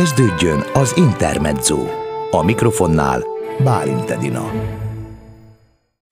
Kezdődjön 0.00 0.60
az 0.74 0.96
Intermezzo. 0.96 1.78
A 2.30 2.44
mikrofonnál 2.44 3.20
Bálint 3.64 4.10
Edina. 4.10 4.44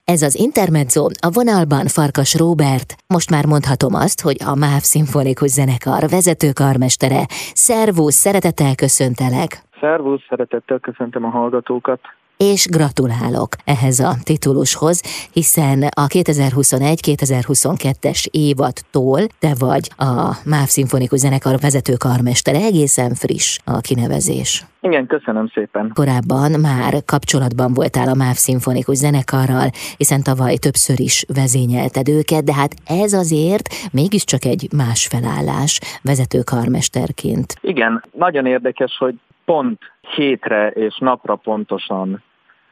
Ez 0.05 0.21
az 0.21 0.35
Intermezzo, 0.35 1.03
a 1.27 1.29
vonalban 1.33 1.85
Farkas 1.87 2.35
Róbert, 2.37 2.95
most 3.07 3.29
már 3.29 3.45
mondhatom 3.45 3.93
azt, 3.93 4.21
hogy 4.21 4.37
a 4.51 4.55
MÁV 4.55 4.83
Szimfonikus 4.91 5.49
Zenekar 5.49 6.09
vezetőkarmestere. 6.09 7.21
Szervusz, 7.67 8.15
szeretettel 8.15 8.75
köszöntelek! 8.75 9.51
Szervusz, 9.79 10.25
szeretettel 10.29 10.79
köszöntöm 10.79 11.23
a 11.25 11.29
hallgatókat! 11.29 11.99
És 12.41 12.67
gratulálok 12.67 13.55
ehhez 13.65 13.99
a 13.99 14.13
titulushoz, 14.23 15.01
hiszen 15.33 15.81
a 15.81 16.07
2021-2022-es 16.07 18.25
évattól 18.31 19.19
te 19.39 19.53
vagy 19.59 19.89
a 19.97 20.37
MÁV 20.45 20.67
Szimfonikus 20.67 21.19
Zenekar 21.19 21.59
vezető 21.59 21.93
karmestere, 21.93 22.57
egészen 22.57 23.13
friss 23.13 23.59
a 23.65 23.79
kinevezés. 23.79 24.65
Igen, 24.79 25.07
köszönöm 25.07 25.47
szépen. 25.47 25.91
Korábban 25.93 26.59
már 26.59 26.93
kapcsolatban 27.05 27.73
voltál 27.73 28.07
a 28.07 28.15
MÁV 28.15 28.35
Szimfonikus 28.35 28.97
Zenekarral, 28.97 29.69
hiszen 29.97 30.23
tavaly 30.23 30.55
többször 30.55 30.99
is 30.99 31.25
vezényelted 31.33 32.09
őket, 32.09 32.43
de 32.43 32.53
hát 32.53 32.73
ez 32.85 33.13
azért 33.13 33.69
mégiscsak 33.91 34.45
egy 34.45 34.67
más 34.75 35.07
felállás 35.07 35.79
vezetőkarmesterként. 36.03 37.55
Igen, 37.61 38.03
nagyon 38.11 38.45
érdekes, 38.45 38.97
hogy 38.97 39.15
pont 39.45 39.79
hétre 40.15 40.69
és 40.69 40.97
napra 40.99 41.35
pontosan 41.35 42.23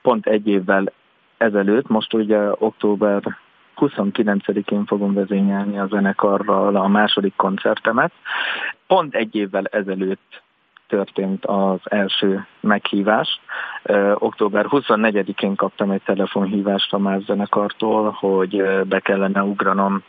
pont 0.02 0.28
egy 0.28 0.48
évvel 0.48 0.92
ezelőtt, 1.38 1.88
most 1.88 2.14
ugye 2.14 2.52
október 2.52 3.22
29-én 3.76 4.86
fogom 4.86 5.14
vezényelni 5.14 5.80
a 5.80 5.88
zenekarral 5.88 6.76
a 6.76 6.88
második 6.88 7.36
koncertemet. 7.36 8.12
Pont 8.88 9.16
egy 9.16 9.36
évvel 9.36 9.66
ezelőtt 9.66 10.42
történt 10.88 11.46
az 11.46 11.80
első 11.84 12.46
meghívás. 12.60 13.40
Október 14.14 14.66
24-én 14.70 15.56
kaptam 15.56 15.92
egy 15.92 16.02
telefonhívást 16.02 16.94
a 16.94 16.98
Más 16.98 17.24
zenekartól, 17.24 18.10
hogy 18.20 18.64
be 18.88 19.00
kellene 19.00 19.44
ugranom 19.44 20.04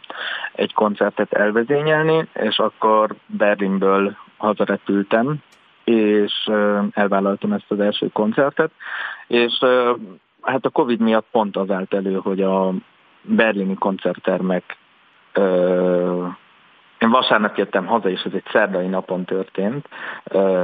egy 0.53 0.73
koncertet 0.73 1.33
elvezényelni, 1.33 2.29
és 2.35 2.59
akkor 2.59 3.15
Berlinből 3.27 4.17
hazarepültem, 4.37 5.37
és 5.85 6.51
elvállaltam 6.91 7.53
ezt 7.53 7.71
az 7.71 7.81
első 7.81 8.09
koncertet, 8.13 8.71
és 9.31 9.59
hát 10.43 10.65
a 10.65 10.71
Covid 10.71 11.01
miatt 11.01 11.27
pont 11.31 11.57
az 11.57 11.71
állt 11.71 11.95
elő, 11.95 12.15
hogy 12.15 12.43
a 12.43 12.73
berlini 13.23 13.75
koncerttermek 13.75 14.77
én 16.99 17.11
vasárnap 17.11 17.57
jöttem 17.57 17.87
haza, 17.87 18.09
és 18.09 18.23
ez 18.23 18.33
egy 18.33 18.45
szerdai 18.51 18.87
napon 18.87 19.25
történt, 19.25 19.89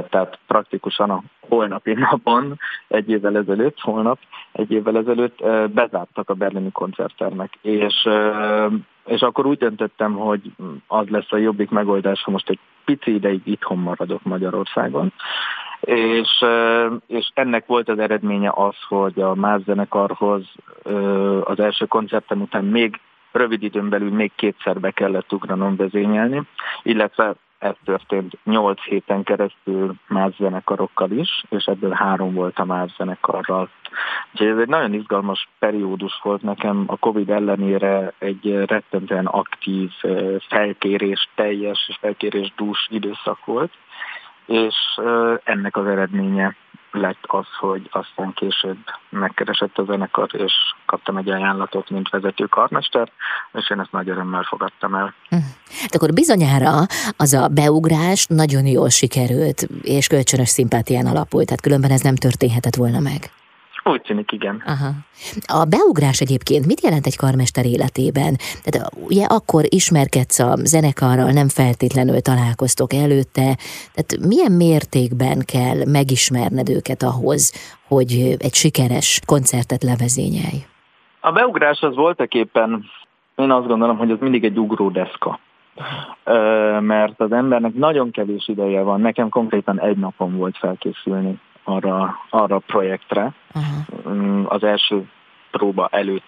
tehát 0.09 0.39
praktikusan 0.47 1.09
a 1.09 1.21
holnapi 1.49 1.93
napon, 2.11 2.59
egy 2.87 3.09
évvel 3.09 3.37
ezelőtt, 3.37 3.79
holnap, 3.79 4.19
egy 4.51 4.71
évvel 4.71 4.97
ezelőtt 4.97 5.43
bezártak 5.71 6.29
a 6.29 6.33
berlini 6.33 6.71
koncerttermek. 6.71 7.57
És, 7.61 8.09
és 9.05 9.21
akkor 9.21 9.45
úgy 9.45 9.57
döntöttem, 9.57 10.13
hogy 10.13 10.41
az 10.87 11.07
lesz 11.07 11.31
a 11.31 11.37
jobbik 11.37 11.69
megoldás, 11.69 12.23
ha 12.23 12.31
most 12.31 12.49
egy 12.49 12.59
pici 12.85 13.13
ideig 13.13 13.41
itthon 13.43 13.77
maradok 13.77 14.23
Magyarországon. 14.23 15.13
És, 15.87 16.45
és 17.07 17.29
ennek 17.33 17.65
volt 17.65 17.89
az 17.89 17.99
eredménye 17.99 18.51
az, 18.55 18.75
hogy 18.87 19.19
a 19.19 19.35
Máz 19.35 19.63
zenekarhoz 19.63 20.45
az 21.43 21.59
első 21.59 21.85
koncertem 21.85 22.41
után 22.41 22.65
még 22.65 22.99
rövid 23.31 23.63
időn 23.63 23.89
belül 23.89 24.11
még 24.11 24.31
kétszer 24.35 24.79
be 24.79 24.91
kellett 24.91 25.33
ugranom 25.33 25.75
vezényelni, 25.75 26.41
illetve 26.83 27.33
ez 27.59 27.73
történt 27.83 28.37
8 28.43 28.81
héten 28.81 29.23
keresztül 29.23 29.93
más 30.07 30.35
zenekarokkal 30.37 31.11
is, 31.11 31.43
és 31.49 31.65
ebből 31.65 31.91
három 31.91 32.33
volt 32.33 32.59
a 32.59 32.65
más 32.65 32.91
zenekarral. 32.97 33.69
Úgyhogy 34.31 34.47
ez 34.47 34.57
egy 34.57 34.67
nagyon 34.67 34.93
izgalmas 34.93 35.49
periódus 35.59 36.19
volt 36.23 36.41
nekem, 36.41 36.83
a 36.87 36.97
Covid 36.97 37.29
ellenére 37.29 38.13
egy 38.17 38.63
rettentően 38.65 39.25
aktív, 39.25 39.91
felkérés 40.49 41.29
teljes 41.35 41.85
és 41.87 41.97
felkérés 41.99 42.53
dús 42.55 42.87
időszak 42.89 43.45
volt, 43.45 43.71
és 44.47 44.75
ennek 45.43 45.75
az 45.77 45.85
eredménye 45.85 46.55
lett 46.91 47.19
az, 47.21 47.45
hogy 47.59 47.89
aztán 47.91 48.33
később 48.33 48.77
megkeresett 49.09 49.77
a 49.77 49.83
zenekar, 49.83 50.29
és 50.31 50.53
kaptam 50.85 51.17
egy 51.17 51.29
ajánlatot, 51.29 51.89
mint 51.89 52.09
vezető 52.09 52.45
karmester, 52.45 53.11
és 53.53 53.69
én 53.69 53.79
ezt 53.79 53.91
nagy 53.91 54.09
örömmel 54.09 54.43
fogadtam 54.43 54.95
el. 54.95 55.13
Hát 55.81 55.95
akkor 55.95 56.13
bizonyára 56.13 56.71
az 57.17 57.33
a 57.33 57.47
beugrás 57.47 58.25
nagyon 58.25 58.65
jól 58.65 58.89
sikerült, 58.89 59.67
és 59.81 60.07
kölcsönös 60.07 60.49
szimpátián 60.49 61.05
alapult, 61.05 61.45
tehát 61.45 61.61
különben 61.61 61.91
ez 61.91 62.01
nem 62.01 62.15
történhetett 62.15 62.75
volna 62.75 62.99
meg. 62.99 63.31
Úgy 63.87 64.01
tűnik, 64.01 64.31
igen. 64.31 64.63
Aha. 64.65 64.89
A 65.61 65.65
beugrás 65.65 66.19
egyébként 66.19 66.65
mit 66.65 66.81
jelent 66.81 67.05
egy 67.05 67.17
karmester 67.17 67.65
életében? 67.65 68.35
Tehát 68.63 68.91
ugye 69.07 69.25
akkor 69.25 69.63
ismerkedsz 69.67 70.39
a 70.39 70.55
zenekarral, 70.55 71.31
nem 71.31 71.47
feltétlenül 71.47 72.21
találkoztok 72.21 72.93
előtte, 72.93 73.57
tehát 73.93 74.27
milyen 74.27 74.51
mértékben 74.51 75.39
kell 75.53 75.85
megismerned 75.85 76.69
őket 76.69 77.03
ahhoz, 77.03 77.53
hogy 77.87 78.35
egy 78.39 78.53
sikeres 78.53 79.21
koncertet 79.25 79.83
levezényelj? 79.83 80.59
A 81.19 81.31
beugrás 81.31 81.81
az 81.81 81.95
voltak 81.95 82.33
éppen, 82.33 82.85
én 83.35 83.51
azt 83.51 83.67
gondolom, 83.67 83.97
hogy 83.97 84.11
az 84.11 84.19
mindig 84.19 84.43
egy 84.43 84.59
ugródeszka 84.59 85.39
mert 86.79 87.19
az 87.19 87.31
embernek 87.31 87.73
nagyon 87.73 88.11
kevés 88.11 88.47
ideje 88.47 88.81
van, 88.81 89.01
nekem 89.01 89.29
konkrétan 89.29 89.81
egy 89.81 89.97
napon 89.97 90.37
volt 90.37 90.57
felkészülni 90.57 91.39
arra, 91.67 92.19
arra 92.29 92.55
a 92.55 92.61
projektre. 92.65 93.33
Uh-huh. 93.53 94.53
Az 94.53 94.63
első 94.63 95.03
próba 95.51 95.87
előtt 95.91 96.23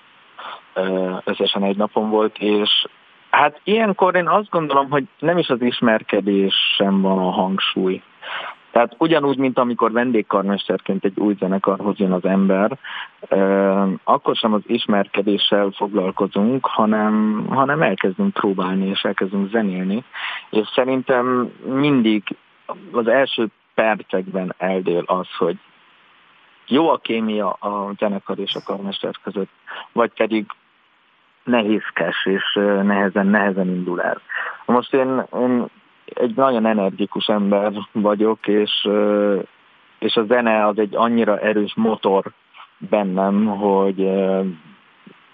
összesen 1.24 1.64
egy 1.64 1.78
napon 1.78 2.10
volt, 2.10 2.38
és 2.38 2.88
hát 3.30 3.60
ilyenkor 3.64 4.16
én 4.16 4.28
azt 4.28 4.50
gondolom, 4.50 4.90
hogy 4.90 5.04
nem 5.20 5.38
is 5.38 5.50
az 5.50 5.62
ismerkedés 5.62 6.54
sem 6.76 7.02
van 7.02 7.18
a 7.18 7.32
hangsúly. 7.32 8.02
Tehát 8.72 8.96
ugyanúgy, 8.98 9.38
mint 9.38 9.60
amikor 9.60 9.92
vendégkarmesterként 9.92 11.06
egy 11.06 11.20
új 11.20 11.36
zenekarhoz 11.40 11.98
jön 11.98 12.12
az 12.12 12.26
ember, 12.26 12.78
akkor 14.04 14.36
sem 14.36 14.54
az 14.54 14.62
ismerkedéssel 14.66 15.70
foglalkozunk, 15.76 16.66
hanem, 16.66 17.46
hanem 17.50 17.82
elkezdünk 17.82 18.34
próbálni, 18.34 18.88
és 18.88 19.02
elkezdünk 19.02 19.50
zenélni. 19.50 20.04
És 20.50 20.68
szerintem 20.74 21.52
mindig 21.64 22.24
az 22.92 23.08
első 23.08 23.48
percekben 23.80 24.54
eldől 24.58 25.04
az, 25.06 25.28
hogy 25.38 25.58
jó 26.68 26.90
a 26.90 26.98
kémia 26.98 27.50
a 27.50 27.92
zenekar 27.98 28.40
és 28.40 28.56
a 28.56 28.64
karmester 28.66 29.16
között, 29.24 29.50
vagy 29.92 30.12
pedig 30.14 30.46
nehézkes 31.44 32.26
és 32.26 32.54
nehezen, 32.84 33.28
nehezen 33.28 33.68
indul 33.68 34.02
el. 34.02 34.22
Most 34.66 34.94
én, 34.94 35.24
én 35.34 35.66
egy 36.06 36.36
nagyon 36.36 36.66
energikus 36.66 37.28
ember 37.28 37.72
vagyok, 37.92 38.48
és, 38.48 38.90
és 40.00 40.16
a 40.16 40.26
zene 40.26 40.66
az 40.66 40.78
egy 40.78 40.96
annyira 40.96 41.40
erős 41.40 41.74
motor 41.76 42.24
bennem, 42.78 43.46
hogy 43.46 44.10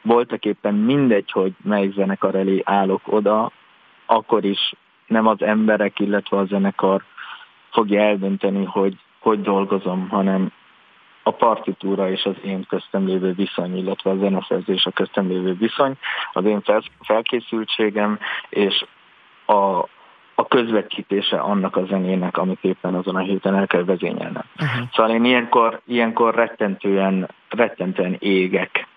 voltak 0.01 0.45
éppen 0.45 0.73
mindegy, 0.73 1.31
hogy 1.31 1.53
melyik 1.63 1.93
zenekar 1.93 2.35
elé 2.35 2.61
állok 2.65 3.01
oda, 3.05 3.51
akkor 4.05 4.43
is 4.43 4.73
nem 5.07 5.27
az 5.27 5.41
emberek, 5.41 5.99
illetve 5.99 6.37
a 6.37 6.45
zenekar 6.45 7.03
fogja 7.75 8.01
eldönteni, 8.01 8.63
hogy 8.63 8.97
hogy 9.25 9.41
dolgozom, 9.41 10.09
hanem 10.09 10.51
a 11.23 11.31
partitúra 11.31 12.09
és 12.09 12.23
az 12.23 12.35
én 12.43 12.65
köztem 12.69 13.05
lévő 13.05 13.33
viszony, 13.33 13.77
illetve 13.77 14.09
a 14.09 14.15
zeneszerzés 14.15 14.85
a 14.85 14.91
köztem 14.91 15.27
lévő 15.27 15.53
viszony, 15.53 15.93
az 16.33 16.45
én 16.45 16.61
felkészültségem 17.01 18.19
és 18.49 18.85
a, 19.45 19.87
a 20.35 20.47
közvetítése 20.47 21.37
annak 21.37 21.75
a 21.75 21.85
zenének, 21.85 22.37
amit 22.37 22.63
éppen 22.63 22.93
azon 22.93 23.15
a 23.15 23.19
héten 23.19 23.55
el 23.55 23.67
kell 23.67 23.83
vezényelnem. 23.83 24.43
Uh-huh. 24.59 24.87
Szóval 24.93 25.11
én 25.11 25.25
ilyenkor, 25.25 25.81
ilyenkor 25.85 26.35
rettentően, 26.35 27.29
rettentően 27.49 28.15
égek, 28.19 28.87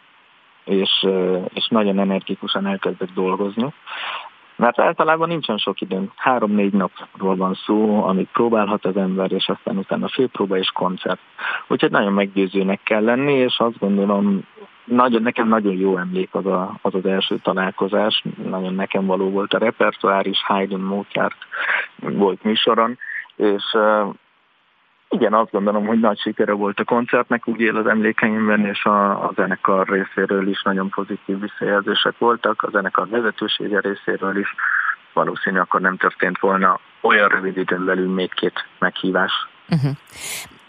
és, 0.64 1.06
és 1.54 1.66
nagyon 1.68 1.98
energikusan 1.98 2.66
elkezdek 2.66 3.08
dolgozni. 3.14 3.72
Mert 4.58 4.78
általában 4.78 5.28
nincsen 5.28 5.56
sok 5.56 5.80
időnk. 5.80 6.12
Három-négy 6.16 6.72
napról 6.72 7.36
van 7.36 7.54
szó, 7.54 8.04
amit 8.04 8.28
próbálhat 8.32 8.84
az 8.84 8.96
ember, 8.96 9.32
és 9.32 9.48
aztán 9.48 9.76
utána 9.76 10.08
főpróba 10.08 10.58
és 10.58 10.68
koncert. 10.68 11.20
Úgyhogy 11.66 11.90
nagyon 11.90 12.12
meggyőzőnek 12.12 12.80
kell 12.82 13.02
lenni, 13.02 13.32
és 13.32 13.58
azt 13.58 13.78
gondolom, 13.78 14.40
nagyon, 14.84 15.22
nekem 15.22 15.48
nagyon 15.48 15.76
jó 15.76 15.96
emlék 15.96 16.28
az, 16.34 16.46
a, 16.46 16.78
az 16.82 16.94
az 16.94 17.06
első 17.06 17.36
találkozás, 17.36 18.24
nagyon 18.44 18.74
nekem 18.74 19.06
való 19.06 19.30
volt 19.30 19.54
a 19.54 19.58
repertoár 19.58 20.26
is, 20.26 20.42
Haydn, 20.44 20.80
Mozart 20.80 21.36
volt 21.96 22.42
műsoron, 22.42 22.98
és 23.36 23.76
igen, 25.08 25.32
azt 25.32 25.50
gondolom, 25.50 25.86
hogy 25.86 26.00
nagy 26.00 26.18
sikere 26.18 26.52
volt 26.52 26.80
a 26.80 26.84
koncertnek, 26.84 27.48
úgy 27.48 27.60
él 27.60 27.76
az 27.76 27.86
emlékeimben, 27.86 28.66
és 28.66 28.84
a, 28.84 29.24
a 29.24 29.32
zenekar 29.36 29.88
részéről 29.88 30.48
is 30.48 30.62
nagyon 30.62 30.88
pozitív 30.88 31.40
visszajelzések 31.40 32.18
voltak, 32.18 32.62
a 32.62 32.70
zenekar 32.70 33.08
vezetősége 33.08 33.80
részéről 33.80 34.38
is 34.38 34.54
valószínű 35.12 35.58
akkor 35.58 35.80
nem 35.80 35.96
történt 35.96 36.38
volna 36.38 36.80
olyan 37.00 37.28
rövid 37.28 37.56
időn 37.56 37.84
belül 37.84 38.14
még 38.14 38.34
két 38.34 38.64
meghívás 38.78 39.32
Uh-huh. 39.70 39.90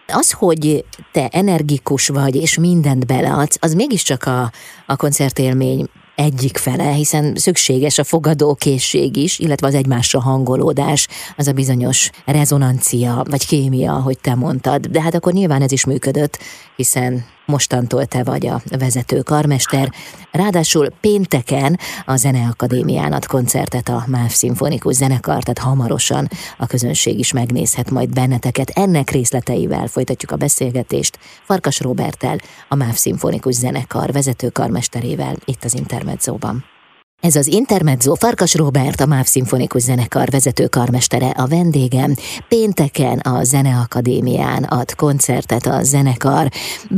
Az, 0.07 0.31
hogy 0.31 0.85
te 1.12 1.27
energikus 1.31 2.07
vagy, 2.07 2.35
és 2.35 2.59
mindent 2.59 3.07
beleadsz, 3.07 3.57
az 3.62 3.74
mégiscsak 3.74 4.24
a, 4.24 4.50
a 4.85 4.95
koncertélmény 4.95 5.88
egyik 6.19 6.57
fele, 6.57 6.92
hiszen 6.92 7.36
szükséges 7.36 7.98
a 7.98 8.04
fogadókészség 8.04 9.16
is, 9.16 9.39
illetve 9.39 9.68
az 9.68 9.74
egymásra 9.74 10.21
hangolódás, 10.21 11.07
az 11.38 11.48
a 11.48 11.51
bizonyos 11.51 12.10
rezonancia, 12.25 13.25
vagy 13.30 13.45
kémia, 13.48 13.94
hogy 13.94 14.19
te 14.19 14.36
mondtad. 14.36 14.86
De 14.86 15.01
hát 15.01 15.16
akkor 15.16 15.33
nyilván 15.33 15.62
ez 15.62 15.71
is 15.71 15.86
működött, 15.86 16.39
hiszen 16.75 17.25
mostantól 17.50 18.06
te 18.06 18.24
vagy 18.24 18.48
a 18.48 18.62
vezető 18.78 19.22
karmester. 19.22 19.92
Ráadásul 20.31 20.90
pénteken 21.01 21.80
a 22.06 22.16
Zeneakadémián 22.16 23.13
ad 23.13 23.25
koncertet 23.25 23.90
a 23.90 24.04
MÁV 24.07 24.30
Szimfonikus 24.30 24.96
Zenekar, 24.96 25.44
tehát 25.44 25.57
hamarosan 25.57 26.28
a 26.57 26.66
közönség 26.66 27.19
is 27.19 27.31
megnézhet 27.31 27.92
majd 27.92 28.13
benneteket. 28.13 28.69
Ennek 28.69 29.10
részleteivel 29.10 29.88
folytatjuk 29.88 30.31
a 30.31 30.36
beszélgetést 30.36 31.19
Farkas 31.44 31.80
Robertel, 31.80 32.38
a 32.68 32.75
MÁV 32.75 32.96
Szimfonikus 32.96 33.54
Zenekar 33.54 34.12
vezető 34.12 34.50
karmesterével 34.50 35.36
itt 35.45 35.63
az 35.63 35.74
Intermedzóban. 35.74 36.79
Ez 37.21 37.36
az 37.36 37.48
Intermezzo 37.62 38.13
Farkas 38.16 38.54
Robert, 38.56 39.00
a 39.00 39.12
MÁV 39.13 39.27
Szimfonikus 39.33 39.81
Zenekar 39.81 40.27
vezető 40.38 40.66
karmestere 40.77 41.30
a 41.44 41.45
vendégem. 41.56 42.12
Pénteken 42.54 43.18
a 43.33 43.38
Zeneakadémián 43.51 44.63
ad 44.80 44.89
koncertet 45.04 45.66
a 45.75 45.80
zenekar. 45.94 46.45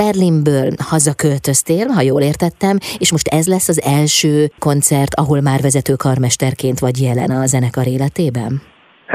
Berlinből 0.01 0.69
hazaköltöztél, 0.91 1.87
ha 1.95 2.01
jól 2.09 2.21
értettem, 2.31 2.75
és 3.03 3.09
most 3.15 3.27
ez 3.39 3.45
lesz 3.53 3.69
az 3.73 3.79
első 4.01 4.35
koncert, 4.67 5.13
ahol 5.21 5.39
már 5.49 5.59
vezető 5.67 5.93
karmesterként 6.05 6.79
vagy 6.85 6.97
jelen 7.07 7.31
a 7.41 7.45
zenekar 7.53 7.87
életében? 7.95 8.51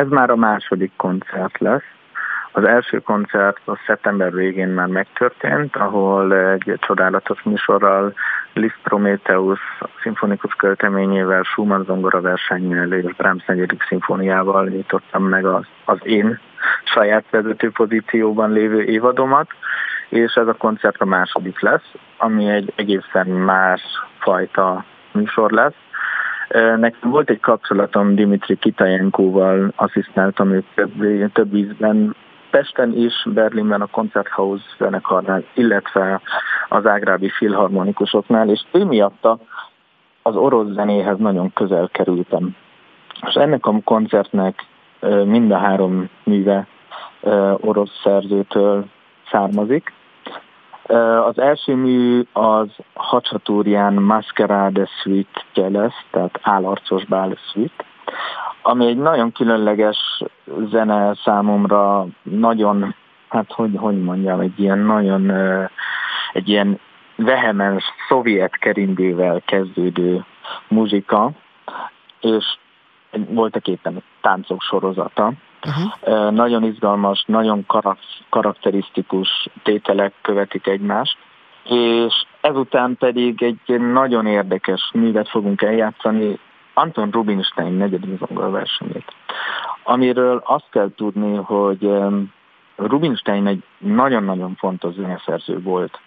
Ez 0.03 0.09
már 0.19 0.31
a 0.31 0.43
második 0.49 0.93
koncert 1.05 1.59
lesz. 1.69 1.91
Az 2.59 2.65
első 2.65 2.99
koncert 2.99 3.61
a 3.67 3.77
szeptember 3.87 4.33
végén 4.33 4.69
már 4.69 4.87
megtörtént, 4.87 5.77
ahol 5.77 6.35
egy 6.35 6.79
csodálatos 6.87 7.43
műsorral 7.43 8.15
Liszt 8.57 8.79
Prometheus 8.83 9.61
szimfonikus 10.03 10.55
költeményével, 10.55 11.43
Schumann 11.43 11.85
zongora 11.85 12.21
versennyel 12.21 12.93
és 12.93 13.15
Brahms 13.17 13.45
negyedik 13.45 13.83
szimfóniával 13.89 14.69
nyitottam 14.69 15.25
meg 15.25 15.45
az, 15.45 15.65
az 15.85 15.99
én 16.03 16.39
saját 16.85 17.25
vezető 17.31 17.71
pozícióban 17.71 18.53
lévő 18.53 18.83
évadomat, 18.83 19.47
és 20.09 20.35
ez 20.35 20.47
a 20.47 20.55
koncert 20.55 21.01
a 21.01 21.05
második 21.05 21.61
lesz, 21.61 21.95
ami 22.17 22.49
egy 22.49 22.73
egészen 22.77 23.27
más 23.27 23.83
fajta 24.19 24.85
műsor 25.13 25.51
lesz. 25.51 25.77
Nekem 26.77 27.11
volt 27.11 27.31
egy 27.31 27.41
kapcsolatom 27.41 28.15
Dimitri 28.15 28.57
Kitajenkóval, 28.57 29.73
asszisztáltam 29.77 30.53
őt 30.53 30.67
több, 30.75 31.33
több 31.33 31.55
ízben 31.55 32.15
Pesten 32.51 32.93
is, 32.93 33.13
Berlinben 33.25 33.81
a 33.81 33.87
Konzerthaus 33.87 34.61
zenekarnál, 34.79 35.45
illetve 35.55 36.21
az 36.69 36.87
Ágrábi 36.87 37.29
filharmonikusoknál, 37.29 38.49
és 38.49 38.65
ő 38.73 38.85
miatta 38.85 39.39
az 40.23 40.37
orosz 40.37 40.69
zenéhez 40.73 41.19
nagyon 41.19 41.53
közel 41.53 41.89
kerültem. 41.93 42.57
És 43.27 43.35
ennek 43.35 43.67
a 43.67 43.81
koncertnek 43.85 44.67
mind 45.25 45.51
a 45.51 45.59
három 45.59 46.09
műve 46.25 46.67
orosz 47.61 48.01
szerzőtől 48.03 48.85
származik. 49.31 49.93
Az 51.27 51.39
első 51.39 51.75
mű 51.75 52.23
az 52.33 52.69
Hacsatúrján 52.95 53.95
Masquerade 53.95 54.89
Suite 55.03 55.45
lesz, 55.55 56.05
tehát 56.11 56.39
állarcos 56.43 57.05
bál 57.05 57.37
suite, 57.53 57.85
ami 58.69 58.87
egy 58.87 58.97
nagyon 58.97 59.33
különleges 59.33 60.23
zene 60.71 61.15
számomra, 61.25 62.07
nagyon, 62.23 62.95
hát 63.29 63.53
hogy, 63.53 63.71
hogy 63.77 64.03
mondjam, 64.03 64.41
egy 64.41 64.61
ilyen 64.61 64.79
nagyon, 64.79 65.31
egy 66.33 66.49
ilyen 66.49 66.79
vehemens 67.17 67.85
szovjet 68.09 68.57
kerindével 68.57 69.43
kezdődő 69.45 70.25
muzsika, 70.69 71.31
és 72.21 72.45
voltak 73.29 73.67
éppen 73.69 74.03
táncok 74.21 74.63
sorozata. 74.63 75.33
Uh-huh. 75.67 76.31
Nagyon 76.31 76.65
izgalmas, 76.65 77.25
nagyon 77.27 77.67
karakterisztikus 78.29 79.49
tételek 79.63 80.13
követik 80.23 80.67
egymást, 80.67 81.17
és 81.65 82.25
ezután 82.41 82.97
pedig 82.99 83.43
egy 83.43 83.81
nagyon 83.81 84.27
érdekes 84.27 84.91
művet 84.93 85.29
fogunk 85.29 85.63
eljátszani, 85.63 86.39
Anton 86.79 87.11
Rubinstein 87.11 87.73
negyedik 87.73 88.19
versenyét, 88.29 89.15
amiről 89.83 90.43
azt 90.45 90.67
kell 90.71 90.91
tudni, 90.97 91.35
hogy 91.37 91.91
Rubinstein 92.77 93.47
egy 93.47 93.63
nagyon-nagyon 93.79 94.55
fontos 94.55 94.95
zeneszerző 94.95 95.63
volt 95.63 96.01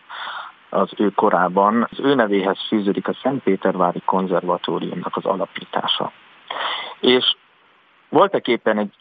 az 0.69 0.89
ő 0.97 1.09
korában. 1.09 1.87
Az 1.91 1.99
ő 1.99 2.15
nevéhez 2.15 2.57
fűződik 2.67 3.07
a 3.07 3.17
Szentpétervári 3.21 4.01
konzervatóriumnak 4.05 5.15
az 5.15 5.25
alapítása. 5.25 6.11
És 6.99 7.35
voltak 8.09 8.47
éppen 8.47 8.77
egy 8.77 8.93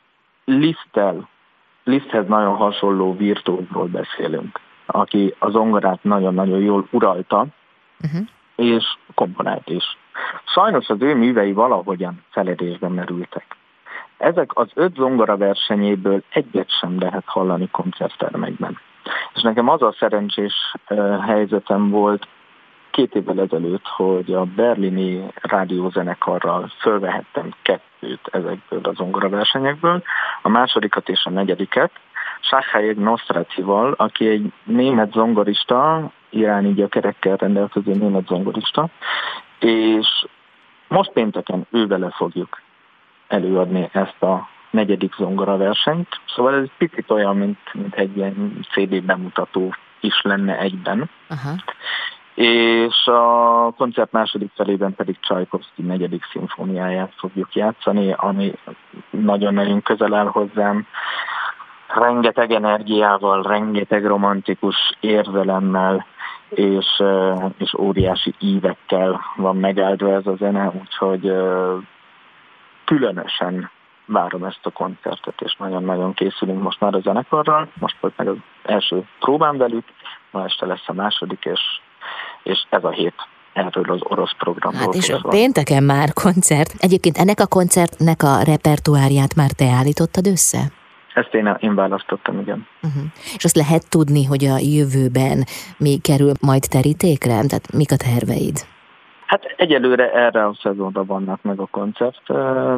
Liszttel, 0.45 1.29
Liszthez 1.85 2.27
nagyon 2.27 2.57
hasonló 2.57 3.17
virtuózról 3.17 3.87
beszélünk, 3.87 4.61
aki 4.87 5.35
az 5.39 5.53
zongorát 5.53 6.03
nagyon-nagyon 6.03 6.59
jól 6.59 6.89
uralta, 6.91 7.47
uh-huh. 8.05 8.27
és 8.57 8.85
komponált 9.15 9.69
is. 9.69 9.97
Sajnos 10.45 10.89
az 10.89 11.01
ő 11.01 11.15
művei 11.15 11.53
valahogyan 11.53 12.23
feledésben 12.31 12.93
merültek. 12.93 13.57
Ezek 14.17 14.57
az 14.57 14.69
öt 14.75 14.95
zongora 14.95 15.37
versenyéből 15.37 16.23
egyet 16.29 16.71
sem 16.81 17.01
lehet 17.01 17.25
hallani 17.27 17.69
koncerttermekben. 17.71 18.79
És 19.35 19.43
nekem 19.43 19.69
az 19.69 19.83
a 19.83 19.95
szerencsés 19.99 20.75
helyzetem 21.27 21.91
volt 21.91 22.27
két 22.91 23.15
évvel 23.15 23.41
ezelőtt, 23.41 23.87
hogy 23.87 24.33
a 24.33 24.45
berlini 24.45 25.25
rádiózenekarral 25.35 26.73
fölvehettem 26.81 27.55
kettőt 27.63 28.29
ezekből 28.31 28.81
a 28.83 28.93
zongora 28.93 29.29
versenyekből, 29.29 30.03
a 30.43 30.49
másodikat 30.49 31.09
és 31.09 31.25
a 31.25 31.31
negyediket, 31.31 31.91
Sachayeg 32.41 32.99
Nostratival, 32.99 33.95
aki 33.97 34.29
egy 34.29 34.53
német 34.65 35.13
zongorista, 35.13 36.11
iráni 36.31 36.73
gyökerekkel 36.75 37.37
rendelkező 37.37 37.93
német 37.93 38.27
zongorista, 38.27 38.89
és 39.59 40.27
most 40.89 41.11
pénteken 41.13 41.67
ővele 41.71 42.11
fogjuk 42.11 42.61
előadni 43.29 43.89
ezt 43.93 44.23
a 44.23 44.49
negyedik 44.71 45.15
zongora 45.15 45.57
versenyt, 45.57 46.09
szóval 46.27 46.55
ez 46.55 46.63
egy 46.63 46.73
picit 46.79 47.11
olyan, 47.11 47.37
mint, 47.37 47.59
mint 47.73 47.95
egy 47.95 48.17
ilyen 48.17 48.67
CD 48.73 49.03
bemutató 49.03 49.75
is 50.01 50.21
lenne 50.23 50.59
egyben. 50.59 51.11
Aha. 51.29 51.51
És 52.35 53.07
a 53.07 53.73
koncert 53.77 54.13
második 54.13 54.51
felében 54.55 54.95
pedig 54.95 55.17
Csajkovszki 55.21 55.83
negyedik 55.83 56.25
szimfóniáját 56.33 57.13
fogjuk 57.17 57.55
játszani, 57.55 58.15
ami 58.17 58.55
nagyon-nagyon 59.11 59.83
közel 59.83 60.15
áll 60.15 60.27
hozzám. 60.27 60.87
Rengeteg 61.89 62.51
energiával, 62.51 63.43
rengeteg 63.43 64.07
romantikus 64.07 64.77
érzelemmel, 65.01 66.07
és, 66.49 67.03
és 67.59 67.75
óriási 67.79 68.35
ívekkel 68.39 69.21
van 69.37 69.57
megáldva 69.57 70.13
ez 70.13 70.27
a 70.27 70.37
zene, 70.37 70.73
úgyhogy 70.81 71.33
különösen 72.85 73.71
várom 74.07 74.45
ezt 74.45 74.61
a 74.63 74.71
koncertet, 74.71 75.41
és 75.41 75.57
nagyon-nagyon 75.59 76.15
készülünk 76.15 76.63
most 76.63 76.81
már 76.81 76.95
a 76.95 77.01
zenekarral. 77.01 77.69
Most 77.75 77.97
volt 78.01 78.17
meg 78.17 78.29
az 78.29 78.37
első 78.63 79.05
próbám 79.19 79.57
velük, 79.57 79.85
ma 80.31 80.45
este 80.45 80.67
lesz 80.67 80.85
a 80.87 80.93
második, 80.93 81.45
és, 81.45 81.61
és 82.43 82.67
ez 82.71 82.85
a 82.85 82.91
hét 82.91 83.15
erről 83.53 83.85
az 83.93 84.01
orosz 84.03 84.35
programról. 84.39 84.81
Hát 84.81 84.95
és 84.95 85.11
a 85.11 85.29
pénteken 85.29 85.83
már 85.83 86.13
koncert. 86.13 86.75
Egyébként 86.79 87.17
ennek 87.17 87.41
a 87.41 87.47
koncertnek 87.47 88.23
a 88.23 88.43
repertoárját 88.43 89.35
már 89.35 89.51
te 89.51 89.71
állítottad 89.71 90.27
össze? 90.27 90.78
Ezt 91.19 91.35
én, 91.35 91.57
én 91.59 91.75
választottam, 91.75 92.41
igen. 92.41 92.67
Uh-huh. 92.83 93.03
És 93.37 93.45
azt 93.45 93.57
lehet 93.57 93.91
tudni, 93.91 94.25
hogy 94.25 94.45
a 94.45 94.59
jövőben 94.59 95.45
mi 95.79 95.99
kerül 96.03 96.33
majd 96.41 96.63
terítékre? 96.71 97.33
Tehát 97.33 97.73
mik 97.73 97.93
a 97.93 97.97
terveid? 97.97 98.57
Hát 99.27 99.45
egyelőre 99.57 100.13
erre 100.13 100.47
a 100.47 100.57
szezonra 100.63 101.05
vannak 101.05 101.43
meg 101.43 101.61
a 101.61 101.67
koncert 101.67 102.23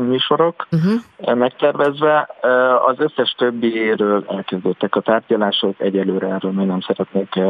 műsorok 0.01 0.67
uh-huh. 0.71 1.37
megtervezve. 1.37 2.29
Az 2.87 2.97
összes 2.99 3.31
többiéről 3.31 4.25
elkezdődtek 4.29 4.97
a 4.97 5.01
tárgyalások, 5.01 5.81
egyelőre 5.81 6.27
erről 6.27 6.53
még 6.53 6.67
nem 6.67 6.81
szeretnék 6.81 7.41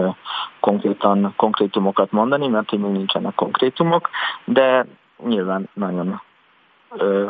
konkrétan 0.60 1.32
konkrétumokat 1.36 2.12
mondani, 2.12 2.48
mert 2.48 2.70
még 2.70 2.80
nincsenek 2.80 3.34
konkrétumok, 3.34 4.10
de 4.44 4.86
nyilván 5.26 5.68
nagyon 5.74 6.20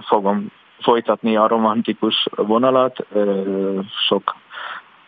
fogom 0.00 0.50
folytatni 0.82 1.37
a 1.37 1.46
romantikus 1.46 2.26
vonalat, 2.37 3.06
sok 4.08 4.37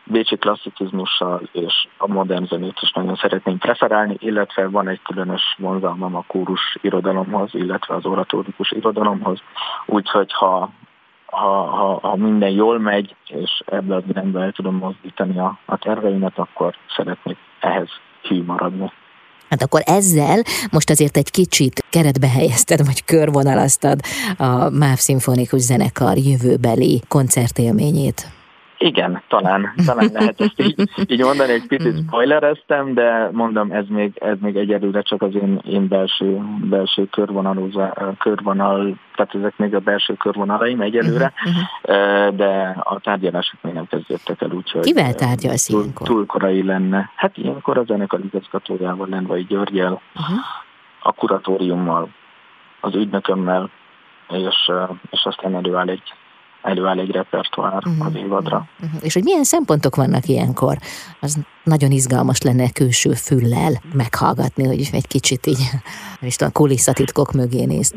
bécsi 0.04 0.36
klasszicizmussal 0.36 1.48
és 1.52 1.88
a 1.96 2.06
modern 2.06 2.46
zenét 2.46 2.78
is 2.80 2.92
nagyon 2.92 3.16
szeretném 3.16 3.58
preferálni, 3.58 4.16
illetve 4.18 4.68
van 4.68 4.88
egy 4.88 5.02
különös 5.02 5.56
vonzalmam 5.58 6.14
a 6.16 6.24
kórus 6.26 6.76
irodalomhoz, 6.80 7.54
illetve 7.54 7.94
az 7.94 8.06
oratórikus 8.06 8.70
irodalomhoz, 8.70 9.38
úgyhogy 9.86 10.32
ha 10.32 10.70
ha, 11.32 11.62
ha, 11.62 11.98
ha 12.08 12.16
minden 12.16 12.50
jól 12.50 12.78
megy, 12.78 13.16
és 13.26 13.62
ebben 13.66 13.96
az 13.96 14.02
irányba 14.08 14.42
el 14.42 14.52
tudom 14.52 14.76
mozdítani 14.76 15.38
a, 15.38 15.58
a 15.64 15.76
terveimet, 15.76 16.38
akkor 16.38 16.74
szeretnék 16.96 17.36
ehhez 17.60 17.88
hű 18.22 18.44
maradni. 18.44 18.92
Hát 19.52 19.62
akkor 19.62 19.82
ezzel 19.84 20.42
most 20.70 20.90
azért 20.90 21.16
egy 21.16 21.30
kicsit 21.30 21.84
keretbe 21.90 22.28
helyezted, 22.28 22.86
vagy 22.86 23.04
körvonalaztad 23.04 24.00
a 24.36 24.68
MÁV 24.68 24.98
Szimfonikus 24.98 25.60
Zenekar 25.60 26.16
jövőbeli 26.16 27.02
koncertélményét. 27.08 28.26
Igen, 28.82 29.22
talán, 29.28 29.72
talán 29.86 30.10
lehet 30.12 30.40
ezt 30.40 30.60
így, 30.60 30.88
így 31.06 31.20
mondani, 31.20 31.52
egy 31.52 31.66
picit 31.66 31.92
hmm. 31.92 32.06
spoilereztem, 32.06 32.94
de 32.94 33.28
mondom, 33.32 33.70
ez 33.70 33.84
még, 33.88 34.12
ez 34.20 34.36
még 34.40 34.56
egyelőre 34.56 35.02
csak 35.02 35.22
az 35.22 35.34
én, 35.34 35.60
én 35.66 35.88
belső, 35.88 36.40
belső 36.60 37.08
körvonal, 38.18 38.98
tehát 39.14 39.34
ezek 39.34 39.56
még 39.56 39.74
a 39.74 39.78
belső 39.78 40.14
körvonalaim 40.14 40.80
egyelőre, 40.80 41.32
uh-huh. 41.44 42.36
de 42.36 42.76
a 42.82 43.00
tárgyalások 43.00 43.62
még 43.62 43.72
nem 43.72 43.86
kezdődtek 43.86 44.42
el, 44.42 44.50
úgyhogy 44.50 44.82
Kivel 44.82 45.14
tárgyalsz 45.14 45.66
túl, 45.66 45.80
ilyenkor? 45.80 46.06
Túl 46.06 46.26
korai 46.26 46.62
lenne. 46.62 47.10
Hát 47.16 47.36
ilyenkor 47.36 47.78
a 47.78 47.84
zenekar 47.84 48.20
igazgatójával, 48.24 49.06
Lenvai 49.10 49.44
Györgyel, 49.44 50.00
uh-huh. 50.14 50.38
a 51.02 51.12
kuratóriummal, 51.12 52.08
az 52.80 52.94
ügynökömmel, 52.94 53.70
és, 54.28 54.70
és 55.10 55.24
aztán 55.24 55.54
előáll 55.54 55.88
egy 55.88 56.12
előáll 56.62 56.98
egy 56.98 57.10
repertoár 57.10 57.82
uh-huh. 57.86 58.06
az 58.06 58.14
évadra. 58.14 58.66
Uh-huh. 58.82 59.00
És 59.04 59.14
hogy 59.14 59.22
milyen 59.22 59.44
szempontok 59.44 59.96
vannak 59.96 60.26
ilyenkor? 60.26 60.76
Az 61.20 61.38
nagyon 61.64 61.90
izgalmas 61.90 62.42
lenne 62.42 62.70
külső 62.70 63.10
füllel 63.10 63.72
meghallgatni, 63.92 64.66
hogy 64.66 64.88
egy 64.92 65.06
kicsit 65.06 65.46
így, 65.46 65.68
nem 66.20 66.28
is 66.28 66.36
tudom, 66.36 66.52
kulisszatitkok 66.52 67.32
mögé 67.32 67.64
néz. 67.64 67.94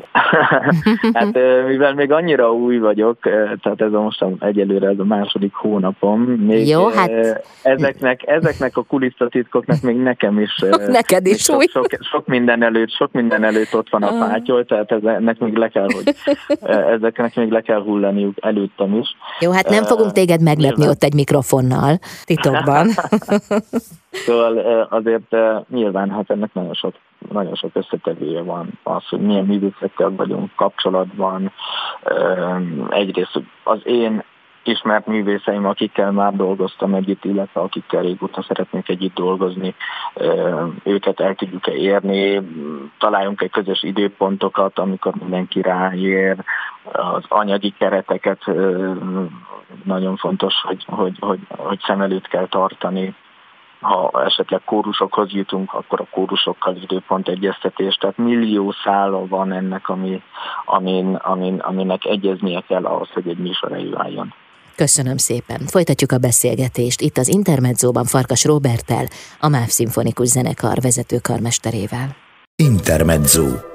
hát 1.13 1.33
mivel 1.67 1.93
még 1.93 2.11
annyira 2.11 2.53
új 2.53 2.77
vagyok, 2.77 3.19
tehát 3.61 3.81
ez 3.81 3.93
a 3.93 4.01
most 4.01 4.25
egyelőre 4.39 4.87
ez 4.87 4.99
a 4.99 5.03
második 5.03 5.53
hónapom, 5.53 6.21
még 6.21 6.67
Jó, 6.67 6.87
hát... 6.87 7.11
ezeknek, 7.63 8.21
ezeknek 8.27 8.77
a 8.77 8.83
kulisszatitkoknak 8.83 9.81
még 9.81 9.95
nekem 9.95 10.39
is, 10.39 10.55
Neked 10.87 11.25
is 11.25 11.41
sok, 11.41 11.57
új. 11.57 11.65
Sok, 11.71 11.87
sok, 11.99 12.27
minden 12.27 12.63
előtt, 12.63 12.91
sok 12.91 13.11
minden 13.11 13.43
előtt 13.43 13.75
ott 13.75 13.89
van 13.89 14.03
a 14.03 14.07
ah. 14.07 14.19
pátyol, 14.19 14.65
tehát 14.65 14.91
ezeknek 14.91 15.39
még 15.39 15.55
le 15.55 15.67
kell, 15.67 15.87
hogy 15.93 16.15
ezeknek 16.93 17.35
még 17.35 17.49
le 17.49 17.61
kell 17.61 17.81
hullaniuk 17.81 18.35
előttem 18.41 18.97
is. 18.97 19.15
Jó, 19.39 19.51
hát 19.51 19.69
nem 19.69 19.83
fogunk 19.83 20.11
téged 20.11 20.41
meglepni 20.41 20.87
ott 20.87 21.03
egy 21.03 21.13
mikrofonnal, 21.13 21.99
titokban. 22.25 22.87
Szóval 24.09 24.81
azért 24.89 25.35
nyilván 25.69 26.09
hát 26.09 26.29
ennek 26.29 26.53
nagyon 26.53 26.73
sok, 26.73 26.93
nagyon 27.31 27.55
sok 27.55 27.71
összetevője 27.73 28.41
van 28.41 28.79
az, 28.83 29.07
hogy 29.07 29.19
milyen 29.19 29.45
művészekkel 29.45 30.09
vagyunk 30.15 30.55
kapcsolatban. 30.55 31.51
Egyrészt 32.89 33.41
az 33.63 33.79
én 33.83 34.23
ismert 34.67 35.07
művészeim, 35.07 35.65
akikkel 35.65 36.11
már 36.11 36.35
dolgoztam 36.35 36.93
együtt, 36.93 37.25
illetve 37.25 37.61
akikkel 37.61 38.01
régóta 38.01 38.43
szeretnék 38.47 38.89
együtt 38.89 39.13
dolgozni, 39.13 39.75
őket 40.83 41.19
el 41.19 41.35
tudjuk-e 41.35 41.73
érni, 41.73 42.41
találjunk 42.97 43.41
egy 43.41 43.51
közös 43.51 43.83
időpontokat, 43.83 44.79
amikor 44.79 45.13
mindenki 45.15 45.61
ráér, 45.61 46.35
az 46.91 47.23
anyagi 47.27 47.73
kereteket 47.77 48.45
nagyon 49.83 50.15
fontos, 50.15 50.53
hogy, 50.61 50.83
hogy, 50.87 51.17
hogy, 51.19 51.39
hogy 51.49 51.79
szem 51.79 52.01
előtt 52.01 52.27
kell 52.27 52.47
tartani, 52.47 53.15
ha 53.85 54.23
esetleg 54.25 54.61
kórusokhoz 54.65 55.31
jutunk, 55.31 55.73
akkor 55.73 56.01
a 56.01 56.07
kórusokkal 56.11 56.75
időpont 56.75 57.27
egyeztetés. 57.27 57.95
Tehát 57.95 58.17
millió 58.17 58.73
szála 58.83 59.27
van 59.27 59.51
ennek, 59.51 59.89
ami, 59.89 60.21
amin, 60.65 61.15
amin, 61.15 61.59
aminek 61.59 62.05
egyeznie 62.05 62.63
kell 62.67 62.85
ahhoz, 62.85 63.09
hogy 63.09 63.27
egy 63.27 63.37
műsor 63.37 63.71
előálljon. 63.71 64.33
Köszönöm 64.75 65.17
szépen. 65.17 65.59
Folytatjuk 65.67 66.11
a 66.11 66.17
beszélgetést 66.17 67.01
itt 67.01 67.17
az 67.17 67.27
Intermedzóban 67.27 68.05
Farkas 68.05 68.45
Robertel, 68.45 69.05
a 69.39 69.47
MÁV 69.47 69.67
Szimfonikus 69.67 70.27
Zenekar 70.27 70.77
vezető 70.81 71.17
karmesterével. 71.17 72.15
Intermezzo. 72.55 73.74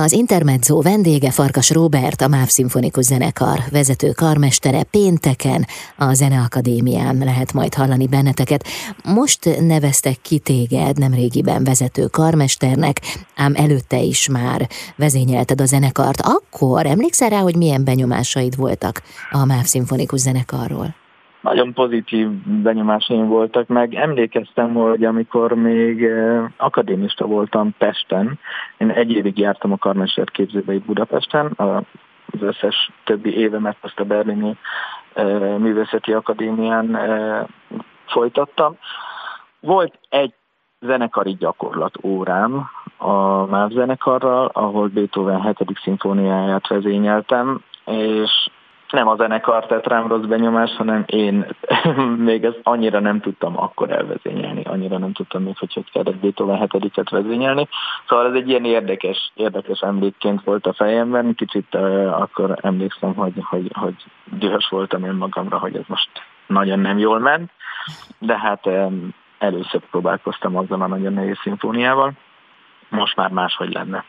Az 0.00 0.12
Intermezzo 0.12 0.80
vendége 0.80 1.30
Farkas 1.30 1.70
Robert, 1.70 2.20
a 2.20 2.28
MÁV 2.28 2.48
Szimfonikus 2.48 3.04
Zenekar 3.04 3.62
vezető 3.70 4.10
karmestere 4.10 4.82
pénteken 4.82 5.66
a 5.96 6.14
Zeneakadémián 6.14 7.16
lehet 7.16 7.52
majd 7.52 7.74
hallani 7.74 8.06
benneteket. 8.06 8.66
Most 9.04 9.60
neveztek 9.60 10.20
ki 10.22 10.38
téged 10.38 10.98
nemrégiben 10.98 11.64
vezető 11.64 12.06
karmesternek, 12.06 13.00
ám 13.36 13.54
előtte 13.56 13.98
is 13.98 14.28
már 14.28 14.68
vezényelted 14.96 15.60
a 15.60 15.66
zenekart. 15.66 16.20
Akkor 16.20 16.86
emlékszel 16.86 17.28
rá, 17.28 17.40
hogy 17.40 17.56
milyen 17.56 17.84
benyomásaid 17.84 18.56
voltak 18.56 19.02
a 19.30 19.44
MÁV 19.44 19.64
Szimfonikus 19.64 20.20
Zenekarról? 20.20 20.94
Nagyon 21.48 21.72
pozitív 21.72 22.28
benyomásaim 22.62 23.26
voltak, 23.26 23.66
meg 23.66 23.94
emlékeztem, 23.94 24.74
hogy 24.74 25.04
amikor 25.04 25.52
még 25.52 26.04
eh, 26.04 26.44
akadémista 26.56 27.26
voltam 27.26 27.74
Pesten, 27.78 28.38
én 28.76 28.90
egy 28.90 29.10
évig 29.10 29.38
jártam 29.38 29.72
a 29.72 29.76
karmester 29.76 30.30
képzőbe 30.30 30.78
Budapesten, 30.86 31.52
az 31.56 32.42
összes 32.42 32.90
többi 33.04 33.36
évemet 33.36 33.76
azt 33.80 34.00
a 34.00 34.04
Berlini 34.04 34.56
eh, 35.12 35.58
Művészeti 35.58 36.12
Akadémián 36.12 36.96
eh, 36.96 37.44
folytattam. 38.06 38.76
Volt 39.60 39.98
egy 40.08 40.32
zenekari 40.80 41.36
gyakorlat 41.38 41.94
órám 42.02 42.70
a 42.96 43.46
MÁV 43.46 43.70
zenekarral, 43.70 44.50
ahol 44.52 44.88
Beethoven 44.88 45.42
7. 45.42 45.78
szimfóniáját 45.82 46.68
vezényeltem, 46.68 47.60
és 47.84 48.48
nem 48.92 49.08
a 49.08 49.16
zenekar 49.16 49.66
tett 49.66 49.86
rám 49.86 50.06
rossz 50.06 50.24
benyomás, 50.24 50.70
hanem 50.76 51.04
én 51.06 51.46
még 52.28 52.44
ezt 52.44 52.60
annyira 52.62 53.00
nem 53.00 53.20
tudtam 53.20 53.58
akkor 53.58 53.90
elvezényelni, 53.90 54.62
annyira 54.62 54.98
nem 54.98 55.12
tudtam 55.12 55.42
még, 55.42 55.58
hogy 55.58 55.72
hogy 55.72 55.90
kellett 55.90 56.16
Beethoven 56.16 56.58
hetediket 56.58 57.10
vezényelni. 57.10 57.68
Szóval 58.08 58.26
ez 58.26 58.34
egy 58.34 58.48
ilyen 58.48 58.64
érdekes, 58.64 59.32
érdekes 59.34 59.80
emlékként 59.80 60.44
volt 60.44 60.66
a 60.66 60.72
fejemben, 60.72 61.34
kicsit 61.34 61.74
uh, 61.74 62.20
akkor 62.20 62.58
emlékszem, 62.62 63.14
hogy, 63.14 63.32
hogy, 63.42 63.70
hogy 63.72 63.94
dühös 64.24 64.68
voltam 64.68 65.04
én 65.04 65.12
magamra, 65.12 65.58
hogy 65.58 65.76
ez 65.76 65.84
most 65.86 66.08
nagyon 66.46 66.78
nem 66.78 66.98
jól 66.98 67.18
ment, 67.18 67.50
de 68.18 68.38
hát 68.38 68.66
um, 68.66 69.14
először 69.38 69.80
próbálkoztam 69.90 70.56
azzal 70.56 70.82
a 70.82 70.86
nagyon 70.86 71.12
nehéz 71.12 71.38
szimfóniával, 71.42 72.12
most 72.88 73.16
már 73.16 73.30
máshogy 73.30 73.72
lenne. 73.72 74.04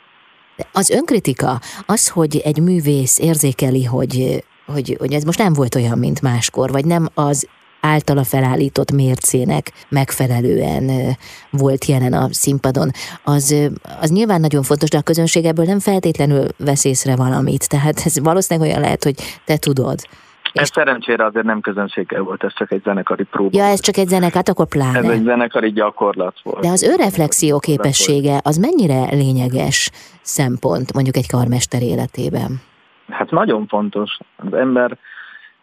Az 0.74 0.90
önkritika, 0.90 1.60
az, 1.86 2.10
hogy 2.10 2.38
egy 2.44 2.62
művész 2.62 3.20
érzékeli, 3.20 3.84
hogy 3.86 4.44
hogy, 4.74 4.96
hogy 5.00 5.14
ez 5.14 5.24
most 5.24 5.40
nem 5.40 5.54
volt 5.54 5.76
olyan, 5.76 5.98
mint 5.98 6.22
máskor, 6.22 6.72
vagy 6.72 6.86
nem 6.86 7.08
az 7.14 7.48
általa 7.82 8.24
felállított 8.24 8.92
mércének 8.92 9.72
megfelelően 9.90 11.16
volt 11.50 11.86
jelen 11.86 12.14
a 12.14 12.28
színpadon, 12.32 12.90
az, 13.24 13.70
az 14.02 14.10
nyilván 14.10 14.42
nagyon 14.42 14.64
fontos, 14.64 14.90
de 14.90 14.98
a 14.98 15.02
közönség 15.02 15.46
ebből 15.46 15.66
nem 15.66 15.80
feltétlenül 15.80 16.46
vesz 16.58 16.86
észre 16.86 17.16
valamit. 17.16 17.70
Tehát 17.70 18.02
ez 18.06 18.20
valószínűleg 18.20 18.70
olyan 18.70 18.82
lehet, 18.82 19.04
hogy 19.04 19.16
te 19.46 19.58
tudod. 19.58 20.00
Ez 20.54 20.62
és... 20.62 20.70
szerencsére 20.74 21.26
azért 21.26 21.46
nem 21.46 21.62
közönséggel 21.62 22.22
volt, 22.22 22.44
ez 22.44 22.54
csak 22.54 22.72
egy 22.72 22.82
zenekari 22.84 23.24
próba. 23.24 23.58
Ja, 23.58 23.64
ez 23.64 23.80
csak 23.80 23.98
egy 23.98 24.08
zenekar, 24.08 24.34
hát 24.36 24.50
akkor 24.50 24.68
pláne. 24.68 24.98
Ez 24.98 25.10
egy 25.10 25.24
zenekari 25.24 25.72
gyakorlat 25.72 26.36
volt. 26.44 26.62
De 26.62 26.70
az 26.70 26.84
önreflexió 26.84 27.60
képessége 27.60 28.40
az 28.44 28.58
mennyire 28.58 29.08
lényeges 29.12 29.92
szempont 30.22 30.94
mondjuk 30.94 31.16
egy 31.16 31.28
karmester 31.28 31.82
életében? 31.82 32.62
Hát 33.10 33.32
nagyon 33.32 33.68
fontos. 33.68 34.18
Az 34.36 34.54
ember 34.54 34.98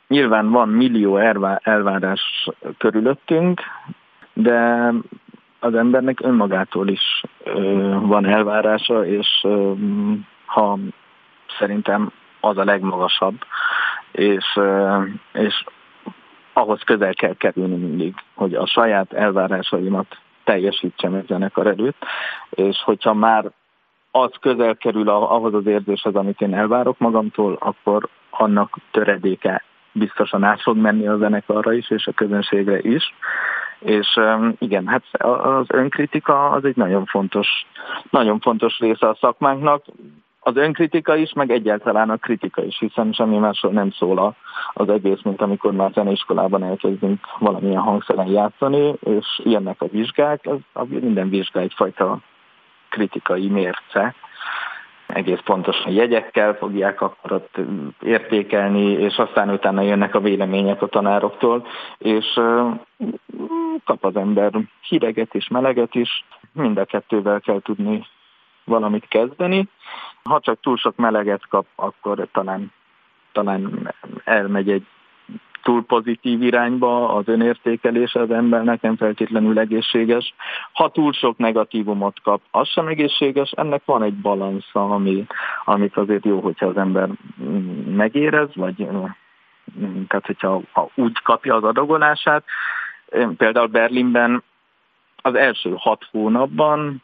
nyilván 0.09 0.50
van 0.50 0.69
millió 0.69 1.17
elvárás 1.62 2.49
körülöttünk, 2.79 3.61
de 4.33 4.93
az 5.61 5.75
embernek 5.75 6.21
önmagától 6.21 6.88
is 6.88 7.23
van 8.00 8.26
elvárása, 8.26 9.07
és 9.07 9.47
ha 10.47 10.79
szerintem 11.59 12.11
az 12.41 12.59
a 12.59 12.65
legmagasabb, 12.65 13.37
és, 14.12 14.59
és 15.33 15.65
ahhoz 16.53 16.83
közel 16.85 17.15
kell 17.15 17.35
kerülni 17.35 17.76
mindig, 17.76 18.15
hogy 18.35 18.55
a 18.55 18.67
saját 18.67 19.12
elvárásaimat 19.12 20.19
teljesítsem 20.45 21.15
egy 21.15 21.26
zenekar 21.26 21.67
előtt, 21.67 22.05
és 22.50 22.83
hogyha 22.83 23.15
már 23.15 23.50
az 24.23 24.30
közel 24.40 24.76
kerül 24.76 25.08
ahhoz 25.08 25.54
az 25.54 25.66
érzéshez, 25.66 26.14
amit 26.14 26.40
én 26.40 26.54
elvárok 26.54 26.99
magamtól, 26.99 27.56
akkor 27.61 28.08
annak 28.30 28.76
töredéke 28.90 29.62
biztosan 29.92 30.42
át 30.44 30.62
fog 30.62 30.76
menni 30.76 31.06
a 31.06 31.16
zenekarra 31.16 31.73
is, 31.73 31.90
és 31.90 32.06
a 32.06 32.12
közönségre 32.12 32.78
is. 32.80 33.14
És 33.78 34.20
igen, 34.58 34.87
hát 34.87 35.02
az 35.23 35.66
önkritika 35.68 36.50
az 36.50 36.64
egy 36.64 36.76
nagyon 36.76 37.04
fontos, 37.04 37.49
nagyon 38.11 38.40
fontos 38.40 38.78
része 38.78 39.08
a 39.08 39.18
szakmánknak. 39.20 39.85
az 40.40 40.56
önkritika 40.56 41.16
is, 41.16 41.32
meg 41.32 41.50
egyáltalán 41.50 42.11
a 42.11 42.16
kritika 42.16 42.64
is, 42.64 42.78
hiszen 42.78 43.12
semmi 43.12 43.38
másról 43.38 43.73
nem 43.73 43.90
szól 43.90 44.37
az 44.73 44.88
egész, 44.88 45.23
mint 45.23 45.42
amikor 45.42 45.73
már 45.73 45.90
zeneiskolában 45.94 46.62
elkezdünk 46.62 47.20
valamilyen 47.38 47.82
hangszeren 47.82 48.26
játszani, 48.26 48.94
és 49.00 49.40
ilyennek 49.44 49.82
a 49.82 49.87
vizsgák, 49.87 50.40
az, 50.73 50.87
minden 50.88 51.28
vizsga 51.28 51.61
egyfajta 51.61 52.20
kritikai 52.88 53.49
mérce, 53.49 54.14
egész 55.07 55.40
pontosan 55.45 55.93
jegyekkel 55.93 56.55
fogják 56.55 57.00
akkor 57.00 57.33
ott 57.33 57.57
értékelni, 58.02 58.90
és 58.90 59.16
aztán 59.16 59.50
utána 59.50 59.81
jönnek 59.83 60.14
a 60.14 60.21
vélemények 60.21 60.83
a 60.83 60.87
tanároktól, 60.87 61.66
és 61.99 62.40
kap 63.85 64.05
az 64.05 64.16
ember 64.16 64.52
hideget 64.81 65.35
és 65.35 65.49
meleget 65.49 65.95
is, 65.95 66.25
mind 66.52 66.78
a 66.78 66.85
kettővel 66.85 67.40
kell 67.40 67.61
tudni 67.61 68.07
valamit 68.64 69.09
kezdeni. 69.09 69.69
Ha 70.23 70.40
csak 70.40 70.61
túl 70.61 70.76
sok 70.76 70.97
meleget 70.97 71.47
kap, 71.49 71.66
akkor 71.75 72.28
talán, 72.33 72.73
talán 73.33 73.95
elmegy 74.25 74.71
egy 74.71 74.87
túl 75.66 75.85
pozitív 75.85 76.42
irányba 76.42 77.14
az 77.14 77.28
önértékelése 77.28 78.20
az 78.20 78.30
embernek 78.30 78.80
nem 78.80 78.96
feltétlenül 78.96 79.58
egészséges. 79.58 80.35
Ha 80.73 80.88
túl 80.88 81.12
sok 81.12 81.38
negatívumot 81.38 82.20
kap, 82.23 82.40
az 82.50 82.68
sem 82.68 82.87
egészséges. 82.87 83.50
Ennek 83.50 83.82
van 83.85 84.02
egy 84.02 84.14
balansza, 84.14 84.90
ami, 84.90 85.26
amit 85.64 85.96
azért 85.96 86.25
jó, 86.25 86.40
hogyha 86.40 86.66
az 86.66 86.76
ember 86.76 87.08
megérez, 87.87 88.49
vagy 88.54 88.76
tehát 90.08 90.26
hogyha 90.26 90.61
ha 90.73 90.90
úgy 90.94 91.23
kapja 91.23 91.54
az 91.54 91.64
adagolását. 91.64 92.44
Például 93.37 93.66
Berlinben 93.66 94.42
az 95.16 95.35
első 95.35 95.75
hat 95.76 96.08
hónapban 96.11 97.02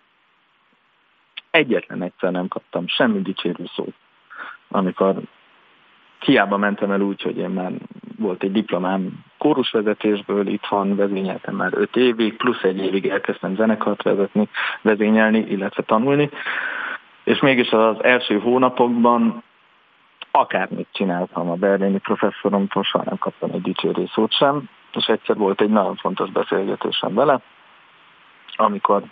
egyetlen 1.50 2.02
egyszer 2.02 2.30
nem 2.30 2.48
kaptam 2.48 2.86
semmi 2.86 3.22
dicsérő 3.22 3.64
szót, 3.74 3.94
amikor 4.68 5.16
hiába 6.24 6.56
mentem 6.56 6.90
el 6.90 7.00
úgy, 7.00 7.22
hogy 7.22 7.36
én 7.36 7.50
már 7.50 7.72
volt 8.18 8.42
egy 8.42 8.52
diplomám 8.52 9.24
kórusvezetésből, 9.38 10.46
itthon 10.46 10.96
vezényeltem 10.96 11.54
már 11.54 11.72
öt 11.74 11.96
évig, 11.96 12.36
plusz 12.36 12.62
egy 12.62 12.78
évig 12.78 13.06
elkezdtem 13.06 13.54
zenekart 13.54 14.02
vezetni, 14.02 14.48
vezényelni, 14.80 15.38
illetve 15.38 15.82
tanulni, 15.82 16.30
és 17.24 17.40
mégis 17.40 17.70
az 17.70 18.02
első 18.02 18.38
hónapokban 18.38 19.42
akármit 20.30 20.88
csináltam 20.92 21.50
a 21.50 21.54
berlini 21.54 21.98
professzoromtól, 21.98 22.82
soha 22.82 23.04
nem 23.04 23.18
kaptam 23.18 23.50
egy 23.52 23.62
dicsérő 23.62 24.06
szót 24.12 24.32
sem, 24.32 24.68
és 24.92 25.06
egyszer 25.06 25.36
volt 25.36 25.60
egy 25.60 25.70
nagyon 25.70 25.96
fontos 25.96 26.30
beszélgetésem 26.30 27.14
vele, 27.14 27.40
amikor 28.56 29.02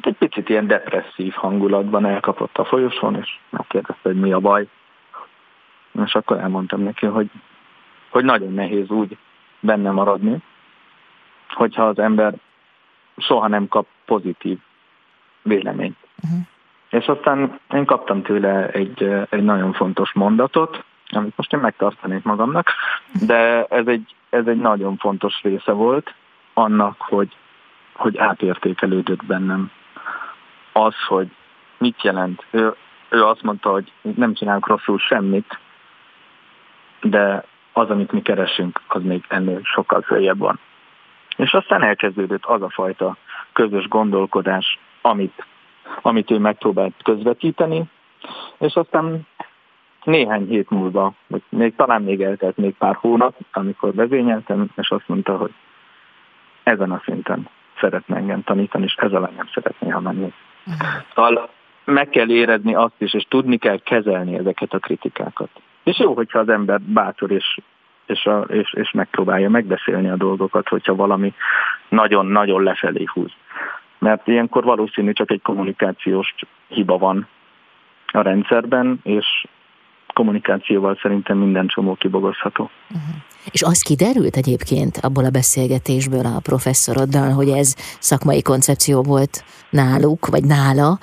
egy 0.00 0.16
picit 0.18 0.48
ilyen 0.48 0.66
depresszív 0.66 1.32
hangulatban 1.32 2.06
elkapott 2.06 2.58
a 2.58 2.64
folyosón, 2.64 3.16
és 3.16 3.38
megkérdezte, 3.50 4.08
hogy 4.08 4.20
mi 4.20 4.32
a 4.32 4.40
baj. 4.40 4.66
És 6.04 6.14
akkor 6.14 6.38
elmondtam 6.38 6.80
neki, 6.80 7.06
hogy, 7.06 7.30
hogy 8.10 8.24
nagyon 8.24 8.52
nehéz 8.52 8.90
úgy 8.90 9.16
benne 9.60 9.90
maradni, 9.90 10.38
hogyha 11.48 11.86
az 11.86 11.98
ember 11.98 12.34
soha 13.16 13.48
nem 13.48 13.68
kap 13.68 13.86
pozitív 14.04 14.58
véleményt. 15.42 15.96
Uh-huh. 16.24 16.40
És 16.88 17.06
aztán 17.06 17.58
én 17.74 17.84
kaptam 17.84 18.22
tőle 18.22 18.68
egy, 18.68 19.02
egy 19.28 19.42
nagyon 19.42 19.72
fontos 19.72 20.12
mondatot, 20.12 20.84
amit 21.10 21.36
most 21.36 21.52
én 21.52 21.60
megtartanék 21.60 22.22
magamnak, 22.22 22.70
de 23.26 23.64
ez 23.64 23.86
egy, 23.86 24.14
ez 24.30 24.46
egy 24.46 24.60
nagyon 24.60 24.96
fontos 24.96 25.42
része 25.42 25.72
volt 25.72 26.14
annak, 26.54 26.96
hogy, 26.98 27.36
hogy 27.92 28.18
átértékelődött 28.18 29.24
bennem 29.24 29.70
az, 30.72 30.94
hogy 31.08 31.30
mit 31.78 32.02
jelent. 32.02 32.44
Ő, 32.50 32.74
ő 33.08 33.24
azt 33.24 33.42
mondta, 33.42 33.70
hogy 33.70 33.92
nem 34.00 34.34
csinálunk 34.34 34.66
rosszul 34.66 34.98
semmit, 34.98 35.58
de 37.02 37.44
az, 37.72 37.90
amit 37.90 38.12
mi 38.12 38.22
keresünk, 38.22 38.80
az 38.88 39.02
még 39.02 39.24
ennél 39.28 39.60
sokkal 39.62 40.00
följebb 40.02 40.38
van. 40.38 40.58
És 41.36 41.52
aztán 41.52 41.82
elkezdődött 41.82 42.44
az 42.44 42.62
a 42.62 42.70
fajta 42.70 43.16
közös 43.52 43.88
gondolkodás, 43.88 44.78
amit, 45.00 45.46
amit 46.02 46.30
ő 46.30 46.38
megpróbált 46.38 46.94
közvetíteni, 47.02 47.84
és 48.58 48.74
aztán 48.74 49.26
néhány 50.04 50.46
hét 50.46 50.70
múlva, 50.70 51.14
vagy 51.26 51.42
még 51.48 51.74
talán 51.76 52.02
még 52.02 52.22
eltelt 52.22 52.56
még 52.56 52.74
pár 52.74 52.94
hónap, 52.94 53.34
amikor 53.52 53.94
vezényeltem, 53.94 54.70
és 54.76 54.90
azt 54.90 55.08
mondta, 55.08 55.36
hogy 55.36 55.52
ezen 56.62 56.90
a 56.90 57.00
szinten 57.04 57.48
szeretne 57.80 58.16
engem 58.16 58.42
tanítani, 58.42 58.84
és 58.84 58.94
ez 58.94 59.12
alá 59.12 59.30
nem 59.36 59.48
szeretné, 59.54 59.88
ha 59.88 60.00
menni. 60.00 60.32
Uh-huh. 60.66 60.88
Szóval 61.14 61.48
meg 61.84 62.08
kell 62.08 62.30
érezni 62.30 62.74
azt 62.74 63.00
is, 63.00 63.14
és 63.14 63.26
tudni 63.28 63.56
kell 63.56 63.78
kezelni 63.78 64.34
ezeket 64.34 64.72
a 64.72 64.78
kritikákat. 64.78 65.50
És 65.84 65.98
jó, 65.98 66.14
hogyha 66.14 66.38
az 66.38 66.48
ember 66.48 66.80
bátor 66.80 67.30
és, 67.30 67.58
és, 68.06 68.26
a, 68.26 68.40
és, 68.40 68.74
és 68.74 68.90
megpróbálja 68.90 69.50
megbeszélni 69.50 70.08
a 70.08 70.16
dolgokat, 70.16 70.68
hogyha 70.68 70.94
valami 70.94 71.34
nagyon-nagyon 71.88 72.62
lefelé 72.62 73.04
húz. 73.12 73.30
Mert 73.98 74.26
ilyenkor 74.26 74.64
valószínű 74.64 75.12
csak 75.12 75.30
egy 75.30 75.42
kommunikációs 75.42 76.34
hiba 76.68 76.98
van 76.98 77.26
a 78.06 78.20
rendszerben, 78.20 79.00
és 79.02 79.26
kommunikációval 80.12 80.98
szerintem 81.02 81.38
minden 81.38 81.66
csomó 81.66 81.94
kibogozható. 81.94 82.70
Uh-huh. 82.90 83.14
És 83.52 83.62
az 83.62 83.82
kiderült 83.82 84.36
egyébként 84.36 84.96
abból 84.96 85.24
a 85.24 85.30
beszélgetésből 85.30 86.26
a 86.26 86.40
professzoroddal, 86.42 87.30
hogy 87.30 87.48
ez 87.48 87.74
szakmai 87.98 88.42
koncepció 88.42 89.02
volt 89.02 89.44
náluk, 89.70 90.26
vagy 90.26 90.44
nála, 90.44 90.98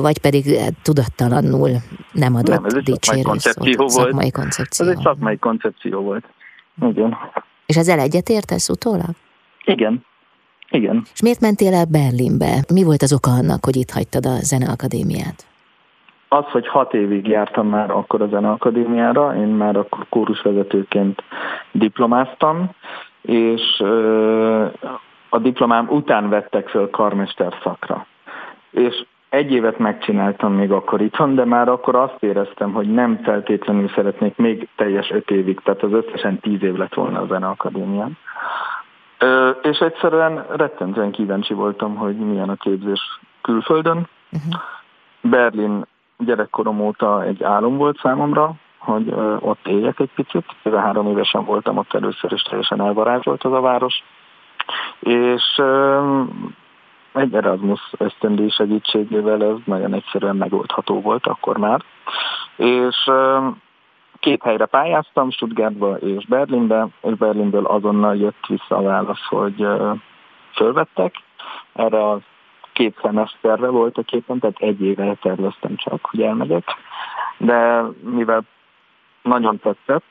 vagy 0.00 0.18
pedig 0.18 0.44
tudattalanul 0.82 1.70
nem 2.12 2.34
adott 2.34 2.54
nem, 2.54 2.64
ez 2.64 2.74
egy 2.74 2.82
dicsérő 2.82 3.22
koncepció 3.22 3.74
volt. 3.76 3.90
Szakmai 3.90 4.30
koncepció. 4.30 4.86
Ez 4.86 4.92
egy 4.96 5.02
szakmai 5.02 5.36
koncepció 5.36 6.00
volt. 6.00 6.24
Igen. 6.80 7.16
És 7.66 7.76
ezzel 7.76 7.98
egyetértesz 7.98 8.68
utólag? 8.68 9.10
Igen. 9.64 10.04
Igen. 10.70 11.02
És 11.14 11.22
miért 11.22 11.40
mentél 11.40 11.74
el 11.74 11.84
Berlinbe? 11.84 12.64
Mi 12.72 12.82
volt 12.82 13.02
az 13.02 13.12
oka 13.12 13.30
annak, 13.30 13.64
hogy 13.64 13.76
itt 13.76 13.90
hagytad 13.90 14.26
a 14.26 14.34
Zeneakadémiát? 14.34 15.46
Az, 16.28 16.44
hogy 16.44 16.68
hat 16.68 16.94
évig 16.94 17.26
jártam 17.26 17.68
már 17.68 17.90
akkor 17.90 18.22
a 18.22 18.28
Zeneakadémiára, 18.28 19.36
én 19.36 19.48
már 19.48 19.76
akkor 19.76 20.06
kórusvezetőként 20.08 21.22
diplomáztam, 21.72 22.70
és 23.22 23.82
a 25.28 25.38
diplomám 25.38 25.88
után 25.88 26.28
vettek 26.28 26.68
föl 26.68 26.90
karmester 26.90 27.54
szakra. 27.62 28.06
És 28.70 29.04
egy 29.34 29.52
évet 29.52 29.78
megcsináltam 29.78 30.52
még 30.52 30.72
akkor 30.72 31.00
itthon, 31.00 31.34
de 31.34 31.44
már 31.44 31.68
akkor 31.68 31.94
azt 31.94 32.16
éreztem, 32.22 32.72
hogy 32.72 32.92
nem 32.92 33.20
feltétlenül 33.22 33.88
szeretnék 33.88 34.36
még 34.36 34.68
teljes 34.76 35.10
öt 35.10 35.30
évig, 35.30 35.60
tehát 35.60 35.82
az 35.82 35.92
összesen 35.92 36.40
tíz 36.40 36.62
év 36.62 36.74
lett 36.74 36.94
volna 36.94 37.20
a 37.20 37.26
Zeneakadémián. 37.26 38.18
És 39.62 39.78
egyszerűen 39.78 40.46
rettentően 40.56 41.10
kíváncsi 41.10 41.54
voltam, 41.54 41.94
hogy 41.94 42.16
milyen 42.16 42.48
a 42.48 42.54
képzés 42.54 43.20
külföldön. 43.42 44.08
Uh-huh. 44.32 44.60
Berlin 45.20 45.86
gyerekkorom 46.18 46.80
óta 46.80 47.24
egy 47.24 47.42
álom 47.42 47.76
volt 47.76 47.98
számomra, 47.98 48.52
hogy 48.78 49.14
ott 49.40 49.66
éljek 49.66 50.00
egy 50.00 50.10
picit. 50.14 50.44
Mivel 50.62 50.82
három 50.82 51.08
évesen 51.08 51.44
voltam 51.44 51.76
ott 51.78 51.94
először, 51.94 52.32
és 52.32 52.42
teljesen 52.42 52.80
elvarázsolt 52.80 53.44
az 53.44 53.52
a 53.52 53.60
város. 53.60 54.02
És 54.98 55.62
egy 57.14 57.34
Erasmus 57.34 57.80
ösztöndíj 57.98 58.48
segítségével 58.48 59.44
ez 59.44 59.56
nagyon 59.64 59.94
egyszerűen 59.94 60.36
megoldható 60.36 61.00
volt 61.00 61.26
akkor 61.26 61.56
már. 61.56 61.82
És 62.56 63.10
két 64.18 64.42
helyre 64.42 64.66
pályáztam, 64.66 65.30
Stuttgartba 65.30 65.96
és 65.96 66.26
Berlinbe, 66.26 66.88
és 67.02 67.14
Berlinből 67.14 67.64
azonnal 67.64 68.16
jött 68.16 68.46
vissza 68.46 68.76
a 68.76 68.82
válasz, 68.82 69.26
hogy 69.28 69.66
fölvettek. 70.54 71.14
Erre 71.72 72.08
a 72.08 72.18
két 72.72 72.98
szemeszterre 73.02 73.68
volt 73.68 73.98
a 73.98 74.02
képen, 74.02 74.38
tehát 74.38 74.58
egy 74.58 74.82
éve 74.82 75.14
terveztem 75.14 75.76
csak, 75.76 76.06
hogy 76.06 76.22
elmegyek. 76.22 76.64
De 77.36 77.82
mivel 78.00 78.42
nagyon 79.22 79.58
tetszett 79.58 80.04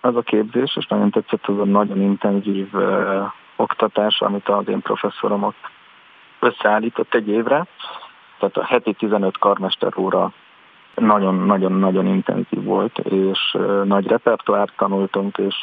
az 0.00 0.16
a 0.16 0.22
képzés, 0.22 0.76
és 0.76 0.86
nagyon 0.86 1.10
tetszett 1.10 1.46
az 1.46 1.58
a 1.58 1.64
nagyon 1.64 2.00
intenzív 2.00 2.68
oktatás, 3.56 4.20
amit 4.20 4.48
az 4.48 4.68
én 4.68 4.80
professzorom 4.80 5.42
ott 5.42 5.72
összeállított 6.44 7.14
egy 7.14 7.28
évre, 7.28 7.66
tehát 8.38 8.56
a 8.56 8.64
heti 8.64 8.92
15 8.92 9.38
karmester 9.38 9.92
óra 9.96 10.32
nagyon-nagyon-nagyon 10.94 12.06
intenzív 12.06 12.62
volt, 12.64 12.98
és 12.98 13.56
nagy 13.84 14.06
repertoárt 14.06 14.72
tanultunk, 14.76 15.38
és 15.38 15.54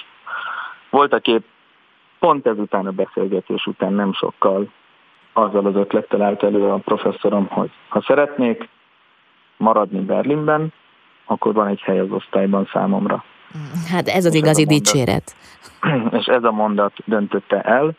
voltak 0.89 1.27
épp 1.27 1.43
pont 2.19 2.47
ezután 2.47 2.85
a 2.85 2.91
beszélgetés 2.91 3.65
után 3.65 3.93
nem 3.93 4.13
sokkal 4.13 4.69
azzal 5.33 5.65
az 5.65 5.75
ötlettel 5.75 6.21
állt 6.21 6.43
elő 6.43 6.69
a 6.69 6.77
professzorom, 6.77 7.47
hogy 7.47 7.71
ha 7.89 8.01
szeretnék 8.01 8.69
maradni 9.57 9.99
Berlinben, 9.99 10.73
akkor 11.25 11.53
van 11.53 11.67
egy 11.67 11.79
hely 11.81 11.99
az 11.99 12.11
osztályban 12.11 12.69
számomra. 12.73 13.23
Hát 13.91 14.07
ez 14.07 14.25
az 14.25 14.33
és 14.33 14.39
igazi 14.39 14.61
ez 14.61 14.67
dicséret. 14.67 15.35
És 16.19 16.25
ez 16.25 16.43
a 16.43 16.51
mondat 16.51 16.93
döntötte 17.05 17.61
el, 17.61 17.91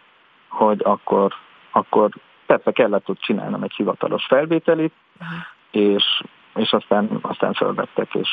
hogy 0.48 0.80
akkor, 0.84 1.32
akkor 1.70 2.10
persze 2.52 2.72
kellett 2.72 3.08
ott 3.08 3.20
csinálnom 3.20 3.62
egy 3.62 3.72
hivatalos 3.76 4.24
felvételit, 4.26 4.92
és 5.70 6.04
és 6.54 6.72
aztán, 6.72 7.18
aztán 7.22 7.52
felvettek, 7.52 8.14
és, 8.14 8.28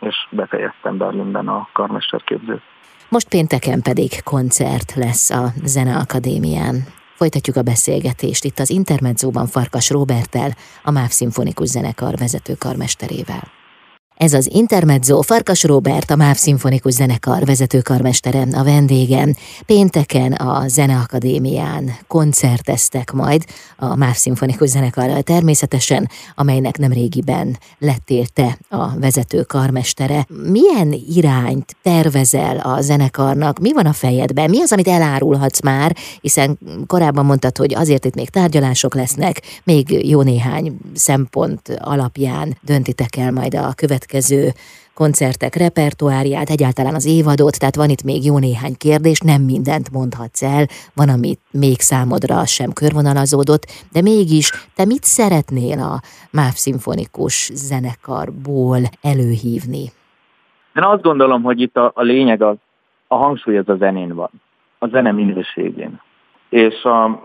és 0.00 0.16
befejeztem 0.30 0.96
Berlinben 0.96 1.48
a 1.48 1.68
karmesterképzőt. 1.72 2.62
Most 3.08 3.28
pénteken 3.28 3.82
pedig 3.82 4.22
koncert 4.24 4.94
lesz 4.94 5.30
a 5.30 5.44
Zeneakadémián. 5.64 6.74
Folytatjuk 7.14 7.56
a 7.56 7.62
beszélgetést 7.62 8.44
itt 8.44 8.58
az 8.58 8.70
Intermedzóban 8.70 9.46
Farkas 9.46 9.90
Robertel, 9.90 10.50
a 10.82 10.90
MÁV 10.90 11.08
Szimfonikus 11.08 11.68
Zenekar 11.68 12.14
vezető 12.16 12.54
karmesterével. 12.58 13.57
Ez 14.18 14.32
az 14.32 14.50
Intermezzo 14.52 15.22
Farkas 15.22 15.64
Robert, 15.64 16.10
a 16.10 16.16
MÁV 16.16 16.36
Szimfonikus 16.36 16.92
Zenekar 16.92 17.44
vezetőkarmestere, 17.44 18.46
a 18.52 18.64
vendégem. 18.64 19.34
Pénteken 19.66 20.32
a 20.32 20.68
Zeneakadémián 20.68 21.90
koncerteztek 22.06 23.12
majd 23.12 23.44
a 23.76 23.96
MÁV 23.96 24.14
Szimfonikus 24.14 24.68
Zenekarral 24.68 25.22
természetesen, 25.22 26.08
amelynek 26.34 26.78
nem 26.78 26.92
régiben 26.92 27.58
lettél 27.78 28.26
te 28.26 28.58
a 28.68 28.98
vezető 28.98 29.42
karmestere. 29.42 30.26
Milyen 30.28 30.92
irányt 31.08 31.76
tervezel 31.82 32.56
a 32.56 32.80
zenekarnak? 32.80 33.58
Mi 33.58 33.72
van 33.72 33.86
a 33.86 33.92
fejedben? 33.92 34.50
Mi 34.50 34.60
az, 34.60 34.72
amit 34.72 34.88
elárulhatsz 34.88 35.62
már? 35.62 35.96
Hiszen 36.20 36.58
korábban 36.86 37.24
mondtad, 37.24 37.56
hogy 37.56 37.74
azért 37.74 38.04
itt 38.04 38.14
még 38.14 38.30
tárgyalások 38.30 38.94
lesznek, 38.94 39.42
még 39.64 40.08
jó 40.08 40.22
néhány 40.22 40.76
szempont 40.94 41.76
alapján 41.78 42.58
döntitek 42.62 43.16
el 43.16 43.32
majd 43.32 43.54
a 43.54 43.72
következő 43.74 44.06
következő 44.08 44.50
koncertek 44.94 45.54
repertoáriát, 45.54 46.48
egyáltalán 46.50 46.94
az 46.94 47.06
évadot, 47.06 47.58
tehát 47.58 47.76
van 47.76 47.88
itt 47.88 48.04
még 48.10 48.24
jó 48.24 48.38
néhány 48.38 48.76
kérdés, 48.78 49.18
nem 49.20 49.42
mindent 49.42 49.92
mondhatsz 49.92 50.42
el, 50.42 50.64
van, 50.94 51.08
amit 51.08 51.40
még 51.50 51.78
számodra 51.90 52.46
sem 52.46 52.70
körvonalazódott, 52.72 53.64
de 53.92 54.00
mégis 54.02 54.46
te 54.76 54.84
mit 54.84 55.04
szeretnél 55.18 55.78
a 55.90 56.00
MÁV 56.30 56.54
szimfonikus 56.64 57.36
zenekarból 57.68 58.80
előhívni? 59.12 59.84
Én 60.76 60.84
azt 60.92 61.02
gondolom, 61.02 61.42
hogy 61.42 61.60
itt 61.60 61.76
a, 61.76 61.90
a 61.94 62.02
lényeg 62.02 62.42
az, 62.42 62.56
a 63.06 63.16
hangsúly 63.16 63.56
az 63.58 63.68
a 63.68 63.76
zenén 63.76 64.14
van, 64.14 64.30
a 64.78 64.86
zene 64.86 65.12
minőségén. 65.12 66.00
És 66.48 66.82
a, 66.82 67.22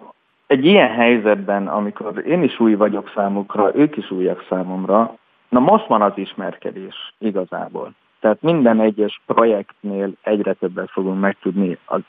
egy 0.47 0.65
ilyen 0.65 0.89
helyzetben, 0.89 1.67
amikor 1.67 2.23
én 2.27 2.43
is 2.43 2.59
új 2.59 2.73
vagyok 2.73 3.11
számukra, 3.15 3.75
ők 3.75 3.97
is 3.97 4.11
újak 4.11 4.45
számomra, 4.49 5.17
Na 5.53 5.59
most 5.59 5.87
van 5.87 6.01
az 6.01 6.11
ismerkedés 6.15 7.13
igazából. 7.17 7.91
Tehát 8.19 8.41
minden 8.41 8.79
egyes 8.81 9.21
projektnél 9.25 10.11
egyre 10.21 10.53
többet 10.53 10.89
fogunk 10.89 11.19
megtudni 11.19 11.77
a, 11.85 11.99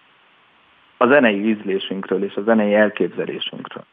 a 0.97 1.07
zenei 1.07 1.49
ízlésünkről 1.49 2.25
és 2.25 2.35
a 2.35 2.43
zenei 2.43 2.75
elképzelésünkről. 2.75 3.85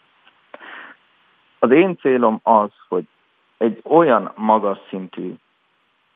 Az 1.60 1.72
én 1.72 1.98
célom 1.98 2.40
az, 2.44 2.70
hogy 2.88 3.04
egy 3.58 3.82
olyan 3.84 4.32
magas 4.36 4.78
szintű 4.90 5.34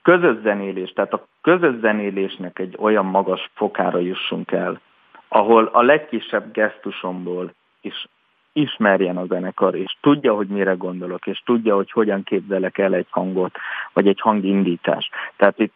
közös 0.02 0.42
zenélés, 0.42 0.92
tehát 0.92 1.14
a 1.14 1.28
közös 1.42 1.80
zenélésnek 1.80 2.60
egy 2.60 2.76
olyan 2.80 3.06
magas 3.06 3.50
fokára 3.54 4.00
jussunk 4.00 4.52
el, 4.52 4.80
ahol 5.28 5.66
a 5.66 5.82
legkisebb 5.82 6.52
gesztusomból 6.52 7.54
is 7.82 8.08
ismerjen 8.56 9.18
a 9.18 9.26
zenekar, 9.26 9.76
és 9.76 9.98
tudja, 10.02 10.34
hogy 10.34 10.48
mire 10.48 10.74
gondolok, 10.74 11.28
és 11.28 11.42
tudja, 11.46 11.76
hogy 11.76 11.92
hogyan 11.92 12.24
képzelek 12.24 12.78
el 12.78 12.94
egy 12.94 13.08
hangot, 13.10 13.58
vagy 13.94 14.08
egy 14.08 14.20
hangindítás. 14.20 15.10
Tehát 15.36 15.60
itt 15.60 15.74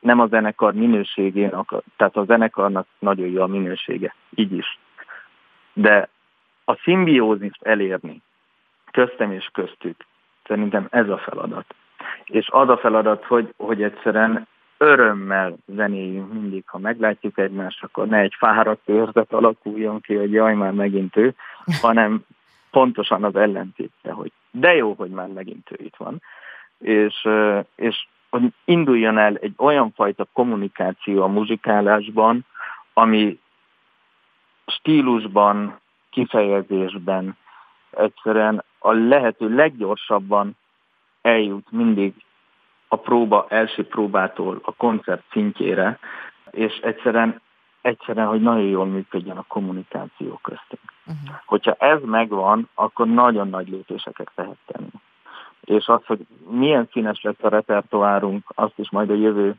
nem 0.00 0.20
a 0.20 0.26
zenekar 0.26 0.72
minőségén, 0.72 1.50
tehát 1.96 2.16
a 2.16 2.24
zenekarnak 2.24 2.86
nagyon 2.98 3.28
jó 3.28 3.42
a 3.42 3.46
minősége, 3.46 4.14
így 4.34 4.52
is. 4.52 4.78
De 5.72 6.08
a 6.64 6.74
szimbiózist 6.74 7.62
elérni 7.62 8.22
köztem 8.90 9.32
és 9.32 9.48
köztük, 9.52 10.06
szerintem 10.46 10.86
ez 10.90 11.08
a 11.08 11.18
feladat. 11.18 11.74
És 12.24 12.48
az 12.50 12.68
a 12.68 12.76
feladat, 12.76 13.24
hogy, 13.24 13.54
hogy 13.56 13.82
egyszerűen 13.82 14.46
örömmel 14.82 15.56
zenéljünk 15.66 16.32
mindig, 16.32 16.62
ha 16.66 16.78
meglátjuk 16.78 17.38
egymást, 17.38 17.82
akkor 17.82 18.06
ne 18.06 18.18
egy 18.18 18.34
fáradt 18.38 18.88
érzet 18.88 19.32
alakuljon 19.32 20.00
ki, 20.00 20.14
hogy 20.14 20.32
jaj, 20.32 20.54
már 20.54 20.72
megint 20.72 21.16
ő, 21.16 21.34
hanem 21.80 22.24
pontosan 22.70 23.24
az 23.24 23.36
ellentétje, 23.36 24.12
hogy 24.12 24.32
de 24.50 24.74
jó, 24.74 24.92
hogy 24.92 25.10
már 25.10 25.28
megint 25.28 25.70
ő 25.70 25.76
itt 25.84 25.96
van, 25.96 26.22
és, 26.78 27.28
és 27.76 28.06
hogy 28.30 28.52
induljon 28.64 29.18
el 29.18 29.36
egy 29.36 29.54
olyan 29.56 29.92
fajta 29.92 30.26
kommunikáció 30.32 31.22
a 31.22 31.26
muzsikálásban, 31.26 32.46
ami 32.92 33.38
stílusban, 34.66 35.80
kifejezésben 36.10 37.36
egyszerűen 37.90 38.64
a 38.78 38.92
lehető 38.92 39.54
leggyorsabban 39.54 40.56
eljut 41.22 41.70
mindig 41.70 42.14
a 42.92 42.96
próba 42.96 43.46
első 43.48 43.86
próbától 43.86 44.60
a 44.62 44.72
koncert 44.72 45.22
szintjére, 45.30 45.98
és 46.50 46.78
egyszerűen, 46.82 47.40
egyszerűen, 47.80 48.26
hogy 48.26 48.40
nagyon 48.40 48.64
jól 48.64 48.86
működjön 48.86 49.36
a 49.36 49.44
kommunikáció 49.48 50.40
köztünk. 50.42 50.82
Uh-huh. 51.06 51.36
Hogyha 51.46 51.72
ez 51.72 51.98
megvan, 52.04 52.68
akkor 52.74 53.06
nagyon 53.06 53.48
nagy 53.48 53.68
lépéseket 53.68 54.30
lehet 54.34 54.56
tenni. 54.66 54.90
És 55.60 55.86
az, 55.86 56.00
hogy 56.06 56.26
milyen 56.48 56.88
színes 56.92 57.22
lesz 57.22 57.42
a 57.42 57.48
repertoárunk, 57.48 58.44
azt 58.54 58.78
is 58.78 58.90
majd 58.90 59.10
a 59.10 59.14
jövő 59.14 59.54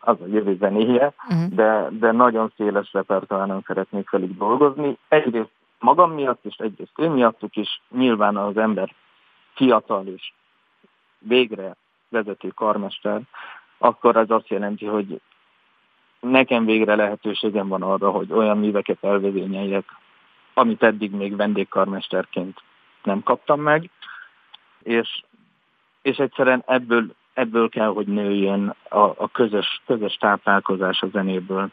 az 0.00 0.20
a 0.20 0.26
jövő 0.26 0.56
zenéje, 0.60 1.12
uh-huh. 1.28 1.48
de, 1.54 1.88
de 1.90 2.12
nagyon 2.12 2.52
széles 2.56 2.92
repertoáron 2.92 3.62
szeretnék 3.66 4.10
velük 4.10 4.38
dolgozni. 4.38 4.98
Egyrészt 5.08 5.52
magam 5.78 6.12
miatt, 6.12 6.44
és 6.44 6.56
egyrészt 6.56 6.92
ő 6.96 7.08
miattuk 7.08 7.56
is 7.56 7.80
nyilván 7.90 8.36
az 8.36 8.56
ember 8.56 8.94
fiatal 9.54 10.06
és 10.06 10.32
végre 11.18 11.76
vezető 12.08 12.48
karmester, 12.48 13.20
akkor 13.78 14.16
az 14.16 14.30
azt 14.30 14.48
jelenti, 14.48 14.86
hogy 14.86 15.20
nekem 16.20 16.64
végre 16.64 16.94
lehetőségem 16.94 17.68
van 17.68 17.82
arra, 17.82 18.10
hogy 18.10 18.32
olyan 18.32 18.58
műveket 18.58 19.04
elvezényeljek, 19.04 19.84
amit 20.54 20.82
eddig 20.82 21.10
még 21.10 21.36
vendégkarmesterként 21.36 22.62
nem 23.02 23.22
kaptam 23.22 23.60
meg, 23.60 23.90
és, 24.82 25.22
és 26.02 26.16
egyszerűen 26.16 26.62
ebből, 26.66 27.14
ebből 27.34 27.68
kell, 27.68 27.88
hogy 27.88 28.06
nőjön 28.06 28.74
a, 28.88 28.98
a 28.98 29.28
közös, 29.32 29.82
közös 29.86 30.14
táplálkozás 30.14 31.02
a 31.02 31.06
zenéből. 31.06 31.70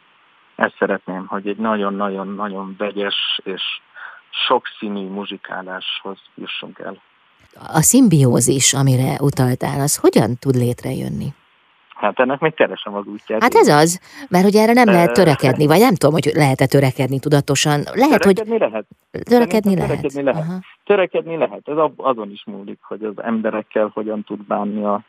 Ezt 0.55 0.75
szeretném, 0.77 1.25
hogy 1.25 1.47
egy 1.47 1.57
nagyon-nagyon-nagyon 1.57 2.75
vegyes 2.77 3.39
és 3.43 3.61
sokszínű 4.29 5.07
muzsikáláshoz 5.07 6.19
jussunk 6.35 6.79
el. 6.79 7.01
A 7.55 7.81
szimbiózis, 7.81 8.73
amire 8.73 9.17
utaltál, 9.19 9.79
az 9.79 9.97
hogyan 9.97 10.37
tud 10.39 10.55
létrejönni? 10.55 11.33
Hát 11.95 12.19
ennek 12.19 12.39
még 12.39 12.53
keresem 12.53 12.93
az 12.93 13.05
útját. 13.05 13.41
Hát 13.41 13.53
ez 13.53 13.67
az, 13.67 13.99
mert 14.29 14.43
hogy 14.43 14.55
erre 14.55 14.73
nem 14.73 14.85
lehet 14.85 15.13
törekedni, 15.13 15.67
vagy 15.67 15.79
nem 15.79 15.95
tudom, 15.95 16.13
hogy 16.13 16.31
lehet-e 16.33 16.65
törekedni 16.65 17.19
tudatosan. 17.19 17.81
Lehet, 17.93 18.21
törekedni 18.21 18.51
hogy... 18.51 18.59
lehet. 18.59 18.85
Törekedni 19.23 19.75
lehet. 19.75 19.89
Törekedni 19.89 20.23
lehet. 20.23 20.43
Aha. 20.43 20.59
Törekedni 20.83 21.37
lehet. 21.37 21.67
Ez 21.67 21.77
azon 21.95 22.31
is 22.31 22.43
múlik, 22.45 22.79
hogy 22.81 23.03
az 23.03 23.23
emberekkel 23.23 23.91
hogyan 23.93 24.23
tud 24.23 24.39
bánni 24.39 24.83
a, 24.83 25.01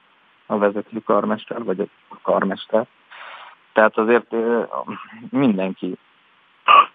a 0.47 0.59
vezető 0.59 0.99
karmester, 1.05 1.65
vagy 1.65 1.81
a 2.09 2.17
karmester. 2.23 2.87
Tehát 3.73 3.99
azért 3.99 4.35
mindenki, 5.31 5.99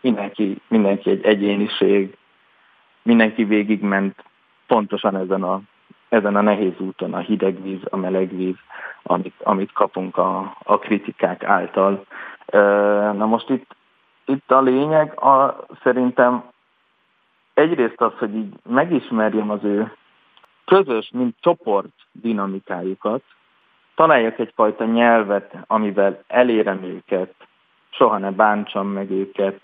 mindenki, 0.02 0.62
mindenki 0.68 1.10
egy 1.10 1.26
egyéniség, 1.26 2.18
mindenki 3.02 3.44
végigment 3.44 4.24
pontosan 4.72 5.16
ezen 5.16 5.44
a, 5.44 5.62
ezen 6.10 6.36
a 6.36 6.42
nehéz 6.42 6.80
úton, 6.80 7.14
a 7.14 7.20
hideg 7.20 7.62
víz, 7.62 7.80
a 7.90 7.98
meleg 7.98 8.36
víz, 8.36 8.56
amit, 9.04 9.36
amit 9.44 9.72
kapunk 9.72 10.18
a, 10.18 10.58
a 10.64 10.78
kritikák 10.80 11.44
által. 11.44 12.06
Na 13.14 13.26
most 13.26 13.50
itt, 13.50 13.76
itt 14.26 14.52
a 14.52 14.62
lényeg 14.62 15.20
a, 15.20 15.66
szerintem 15.84 16.44
egyrészt 17.54 18.02
az, 18.02 18.14
hogy 18.18 18.36
így 18.36 18.54
megismerjem 18.70 19.50
az 19.50 19.64
ő 19.64 19.92
közös, 20.66 21.10
mint 21.14 21.36
csoport 21.40 21.96
dinamikájukat, 22.12 23.24
találjak 23.96 24.40
egyfajta 24.40 24.86
nyelvet, 24.86 25.58
amivel 25.68 26.24
elérem 26.28 26.84
őket, 26.84 27.34
soha 27.90 28.18
ne 28.18 28.32
bántsam 28.32 28.88
meg 28.88 29.12
őket, 29.12 29.60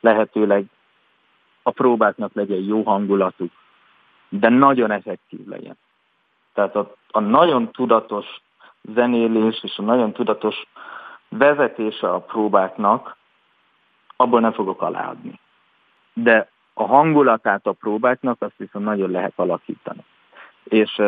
lehetőleg 0.00 0.64
a 1.62 1.70
próbáknak 1.70 2.34
legyen 2.34 2.62
jó 2.62 2.82
hangulatuk, 2.82 3.50
de 4.38 4.48
nagyon 4.48 4.90
effektív 4.90 5.46
legyen. 5.46 5.76
Tehát 6.54 6.76
a, 6.76 6.94
a 7.10 7.20
nagyon 7.20 7.70
tudatos 7.70 8.26
zenélés 8.94 9.62
és 9.62 9.78
a 9.78 9.82
nagyon 9.82 10.12
tudatos 10.12 10.66
vezetése 11.28 12.10
a 12.10 12.20
próbáknak, 12.20 13.16
abból 14.16 14.40
nem 14.40 14.52
fogok 14.52 14.82
aláadni. 14.82 15.40
De 16.12 16.48
a 16.74 16.84
hangulatát 16.84 17.66
a 17.66 17.72
próbáknak 17.72 18.36
azt 18.42 18.56
viszont 18.56 18.84
nagyon 18.84 19.10
lehet 19.10 19.32
alakítani. 19.36 20.04
És, 20.64 21.02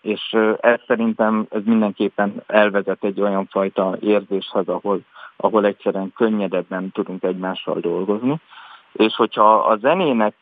és 0.00 0.36
ez 0.60 0.80
szerintem 0.86 1.46
ez 1.50 1.62
mindenképpen 1.64 2.42
elvezet 2.46 3.04
egy 3.04 3.20
olyan 3.20 3.46
fajta 3.46 3.96
érzéshez, 4.00 4.68
ahol, 4.68 5.00
ahol 5.36 5.64
egyszerűen 5.66 6.12
könnyedebben 6.12 6.90
tudunk 6.90 7.22
egymással 7.22 7.80
dolgozni. 7.80 8.40
És 8.92 9.14
hogyha 9.14 9.54
a 9.54 9.76
zenének 9.76 10.34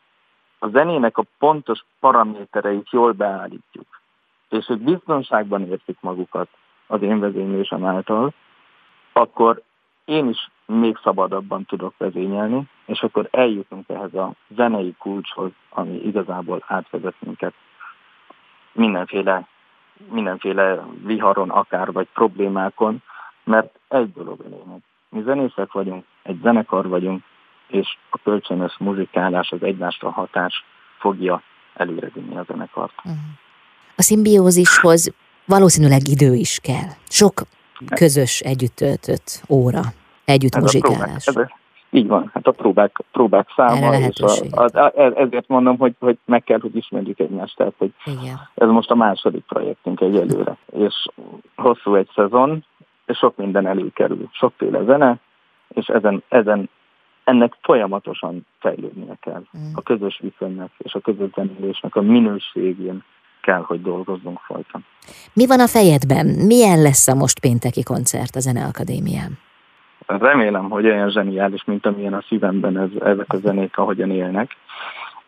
a 0.59 0.67
zenének 0.67 1.17
a 1.17 1.23
pontos 1.39 1.79
paramétereit 1.99 2.89
jól 2.89 3.11
beállítjuk, 3.11 3.87
és 4.49 4.69
ők 4.69 4.79
biztonságban 4.79 5.61
érzik 5.61 5.97
magukat 5.99 6.47
az 6.87 7.01
én 7.01 7.19
vezénylésem 7.19 7.85
által, 7.85 8.33
akkor 9.13 9.61
én 10.05 10.29
is 10.29 10.49
még 10.65 10.97
szabadabban 11.03 11.65
tudok 11.65 11.93
vezényelni, 11.97 12.69
és 12.85 13.01
akkor 13.01 13.27
eljutunk 13.31 13.89
ehhez 13.89 14.13
a 14.13 14.31
zenei 14.47 14.95
kulcshoz, 14.99 15.51
ami 15.69 16.05
igazából 16.05 16.63
átvezet 16.67 17.15
minket 17.19 17.53
mindenféle, 18.71 19.47
mindenféle 20.09 20.85
viharon 21.03 21.49
akár, 21.49 21.91
vagy 21.91 22.07
problémákon, 22.13 23.01
mert 23.43 23.79
egy 23.87 24.11
dolog 24.11 24.39
a 24.39 24.47
lényeg. 24.49 24.79
Mi 25.09 25.21
zenészek 25.21 25.71
vagyunk, 25.71 26.05
egy 26.21 26.39
zenekar 26.41 26.87
vagyunk, 26.87 27.23
és 27.67 27.97
a 28.09 28.17
kölcsönös 28.23 28.75
muzsikálás, 28.79 29.51
az 29.51 29.63
egymásra 29.63 30.09
hatás 30.09 30.63
fogja 30.99 31.41
előrevinni 31.73 32.37
a 32.37 32.43
zenekart. 32.47 32.93
A 33.95 34.01
szimbiózishoz 34.01 35.13
valószínűleg 35.45 36.07
idő 36.07 36.33
is 36.33 36.59
kell. 36.59 36.89
Sok 37.07 37.41
közös 37.95 38.39
együtt 38.39 38.75
töltött 38.75 39.41
óra, 39.49 39.81
együtt 40.25 40.55
ez 40.55 40.61
muzsikálás. 40.61 41.23
Próbák, 41.23 41.49
ez, 41.51 41.57
így 41.89 42.07
van, 42.07 42.29
hát 42.33 42.47
a 42.47 42.51
próbák, 42.51 43.03
próbák 43.11 43.47
száma, 43.55 43.97
és 43.97 44.19
a, 44.51 44.61
a, 44.61 44.79
a, 44.79 44.91
ezért 44.95 45.47
mondom, 45.47 45.77
hogy, 45.77 45.95
hogy 45.99 46.17
meg 46.25 46.43
kell, 46.43 46.59
hogy 46.59 46.75
ismerjük 46.75 47.19
egymást, 47.19 47.55
tehát 47.57 47.73
hogy 47.77 47.91
Igen. 48.05 48.39
ez 48.55 48.67
most 48.67 48.91
a 48.91 48.95
második 48.95 49.43
projektünk 49.47 50.01
egyelőre, 50.01 50.57
és 50.71 51.07
hosszú 51.55 51.95
egy 51.95 52.09
szezon, 52.15 52.65
és 53.05 53.17
sok 53.17 53.35
minden 53.35 53.67
előkerül, 53.67 54.29
sokféle 54.31 54.83
zene, 54.83 55.19
és 55.67 55.87
ezen, 55.87 56.23
ezen 56.29 56.69
ennek 57.25 57.57
folyamatosan 57.61 58.45
fejlődnie 58.59 59.17
kell. 59.19 59.43
Mm. 59.57 59.73
A 59.73 59.81
közös 59.81 60.19
viszonynak 60.21 60.71
és 60.77 60.93
a 60.93 60.99
közös 60.99 61.29
zenélésnek 61.35 61.95
a 61.95 62.01
minőségén 62.01 63.03
kell, 63.41 63.61
hogy 63.61 63.81
dolgozzunk 63.81 64.39
folyton. 64.39 64.85
Mi 65.33 65.47
van 65.47 65.59
a 65.59 65.67
fejedben? 65.67 66.25
Milyen 66.25 66.81
lesz 66.81 67.07
a 67.07 67.15
most 67.15 67.39
pénteki 67.39 67.83
koncert 67.83 68.35
a 68.35 68.39
Zeneakadémián? 68.39 69.37
Remélem, 70.07 70.69
hogy 70.69 70.85
olyan 70.85 71.09
zseniális, 71.09 71.63
mint 71.63 71.85
amilyen 71.85 72.13
a 72.13 72.23
szívemben 72.27 72.77
ez, 72.77 72.89
ezek 73.01 73.33
a 73.33 73.37
zenék, 73.37 73.77
ahogyan 73.77 74.11
élnek. 74.11 74.51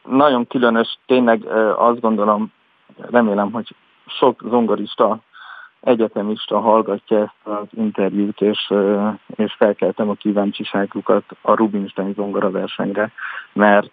Nagyon 0.04 0.48
különös, 0.48 0.98
tényleg 1.06 1.46
azt 1.78 2.00
gondolom, 2.00 2.52
remélem, 3.12 3.52
hogy 3.52 3.76
sok 4.06 4.44
zongorista 4.50 5.20
egyetemista 5.82 6.60
hallgatja 6.60 7.18
ezt 7.22 7.56
az 7.58 7.68
interjút, 7.70 8.42
és, 8.42 8.74
és 9.36 9.54
felkeltem 9.54 10.10
a 10.10 10.13
kíváncsiságukat 10.13 11.24
a 11.42 11.54
Rubinstein 11.54 12.13
zongora 12.13 12.52
versenyre, 12.52 13.12
mert 13.54 13.92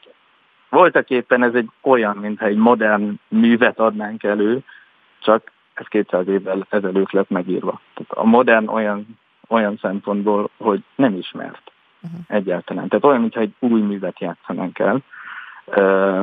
voltak 0.68 1.10
éppen 1.10 1.42
ez 1.42 1.54
egy 1.54 1.68
olyan, 1.82 2.16
mintha 2.16 2.46
egy 2.46 2.56
modern 2.56 3.20
művet 3.28 3.78
adnánk 3.78 4.22
elő, 4.22 4.62
csak 5.18 5.52
ez 5.74 5.86
200 5.86 6.28
évvel 6.28 6.66
ezelőtt 6.68 7.10
lett 7.10 7.30
megírva. 7.30 7.80
Tehát 7.94 8.10
a 8.12 8.24
modern 8.24 8.68
olyan, 8.68 9.18
olyan 9.48 9.78
szempontból, 9.80 10.50
hogy 10.56 10.82
nem 10.94 11.14
ismert 11.16 11.72
uh-huh. 12.02 12.20
egyáltalán. 12.26 12.88
Tehát 12.88 13.04
olyan, 13.04 13.20
mintha 13.20 13.40
egy 13.40 13.54
új 13.58 13.80
művet 13.80 14.20
játszanánk 14.20 14.78
el 14.78 15.02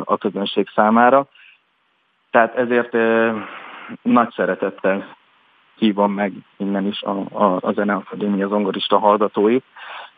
a 0.03 0.17
közönség 0.17 0.69
számára. 0.75 1.27
Tehát 2.31 2.55
ezért 2.55 2.91
nagy 4.01 4.31
szeretettel 4.31 5.15
hívom 5.81 6.11
meg 6.11 6.31
innen 6.57 6.85
is 6.85 7.01
a, 7.01 7.43
a, 7.43 7.57
a 7.61 7.71
Zeneakadémia 7.71 8.47
zongorista 8.47 8.97
hallgatóit, 8.99 9.63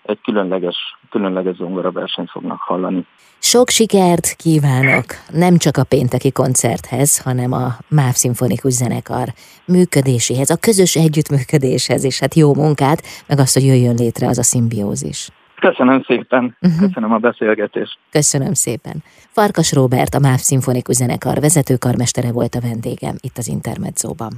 egy 0.04 0.20
különleges, 0.24 0.76
különleges 1.10 1.56
zongora 1.56 1.92
versenyt 1.92 2.30
fognak 2.30 2.62
hallani. 2.62 3.06
Sok 3.40 3.70
sikert 3.70 4.36
kívánok 4.36 5.06
nem 5.32 5.58
csak 5.58 5.78
a 5.78 5.84
pénteki 5.84 6.32
koncerthez, 6.32 7.24
hanem 7.24 7.52
a 7.52 7.68
MÁV 7.90 8.14
Szimfonikus 8.14 8.74
Zenekar 8.74 9.28
működéséhez, 9.66 10.50
a 10.50 10.58
közös 10.58 10.96
együttműködéshez, 10.96 12.04
és 12.04 12.20
hát 12.20 12.34
jó 12.34 12.54
munkát, 12.54 13.02
meg 13.28 13.40
azt, 13.40 13.54
hogy 13.54 13.66
jöjjön 13.66 13.96
létre 13.96 14.28
az 14.28 14.38
a 14.38 14.44
szimbiózis. 14.44 15.30
Köszönöm 15.60 16.04
szépen, 16.04 16.58
uh-huh. 16.62 16.80
köszönöm 16.80 17.12
a 17.14 17.18
beszélgetést. 17.18 17.98
Köszönöm 18.12 18.54
szépen. 18.54 19.04
Farkas 19.30 19.74
Róbert, 19.74 20.14
a 20.14 20.20
MÁV 20.20 20.38
Szimfonikus 20.38 20.96
Zenekar 20.96 21.40
vezetőkarmestere 21.40 22.32
volt 22.32 22.56
a 22.56 22.62
vendégem 22.62 23.16
itt 23.22 23.38
az 23.38 23.48
Intermedzóban. 23.48 24.32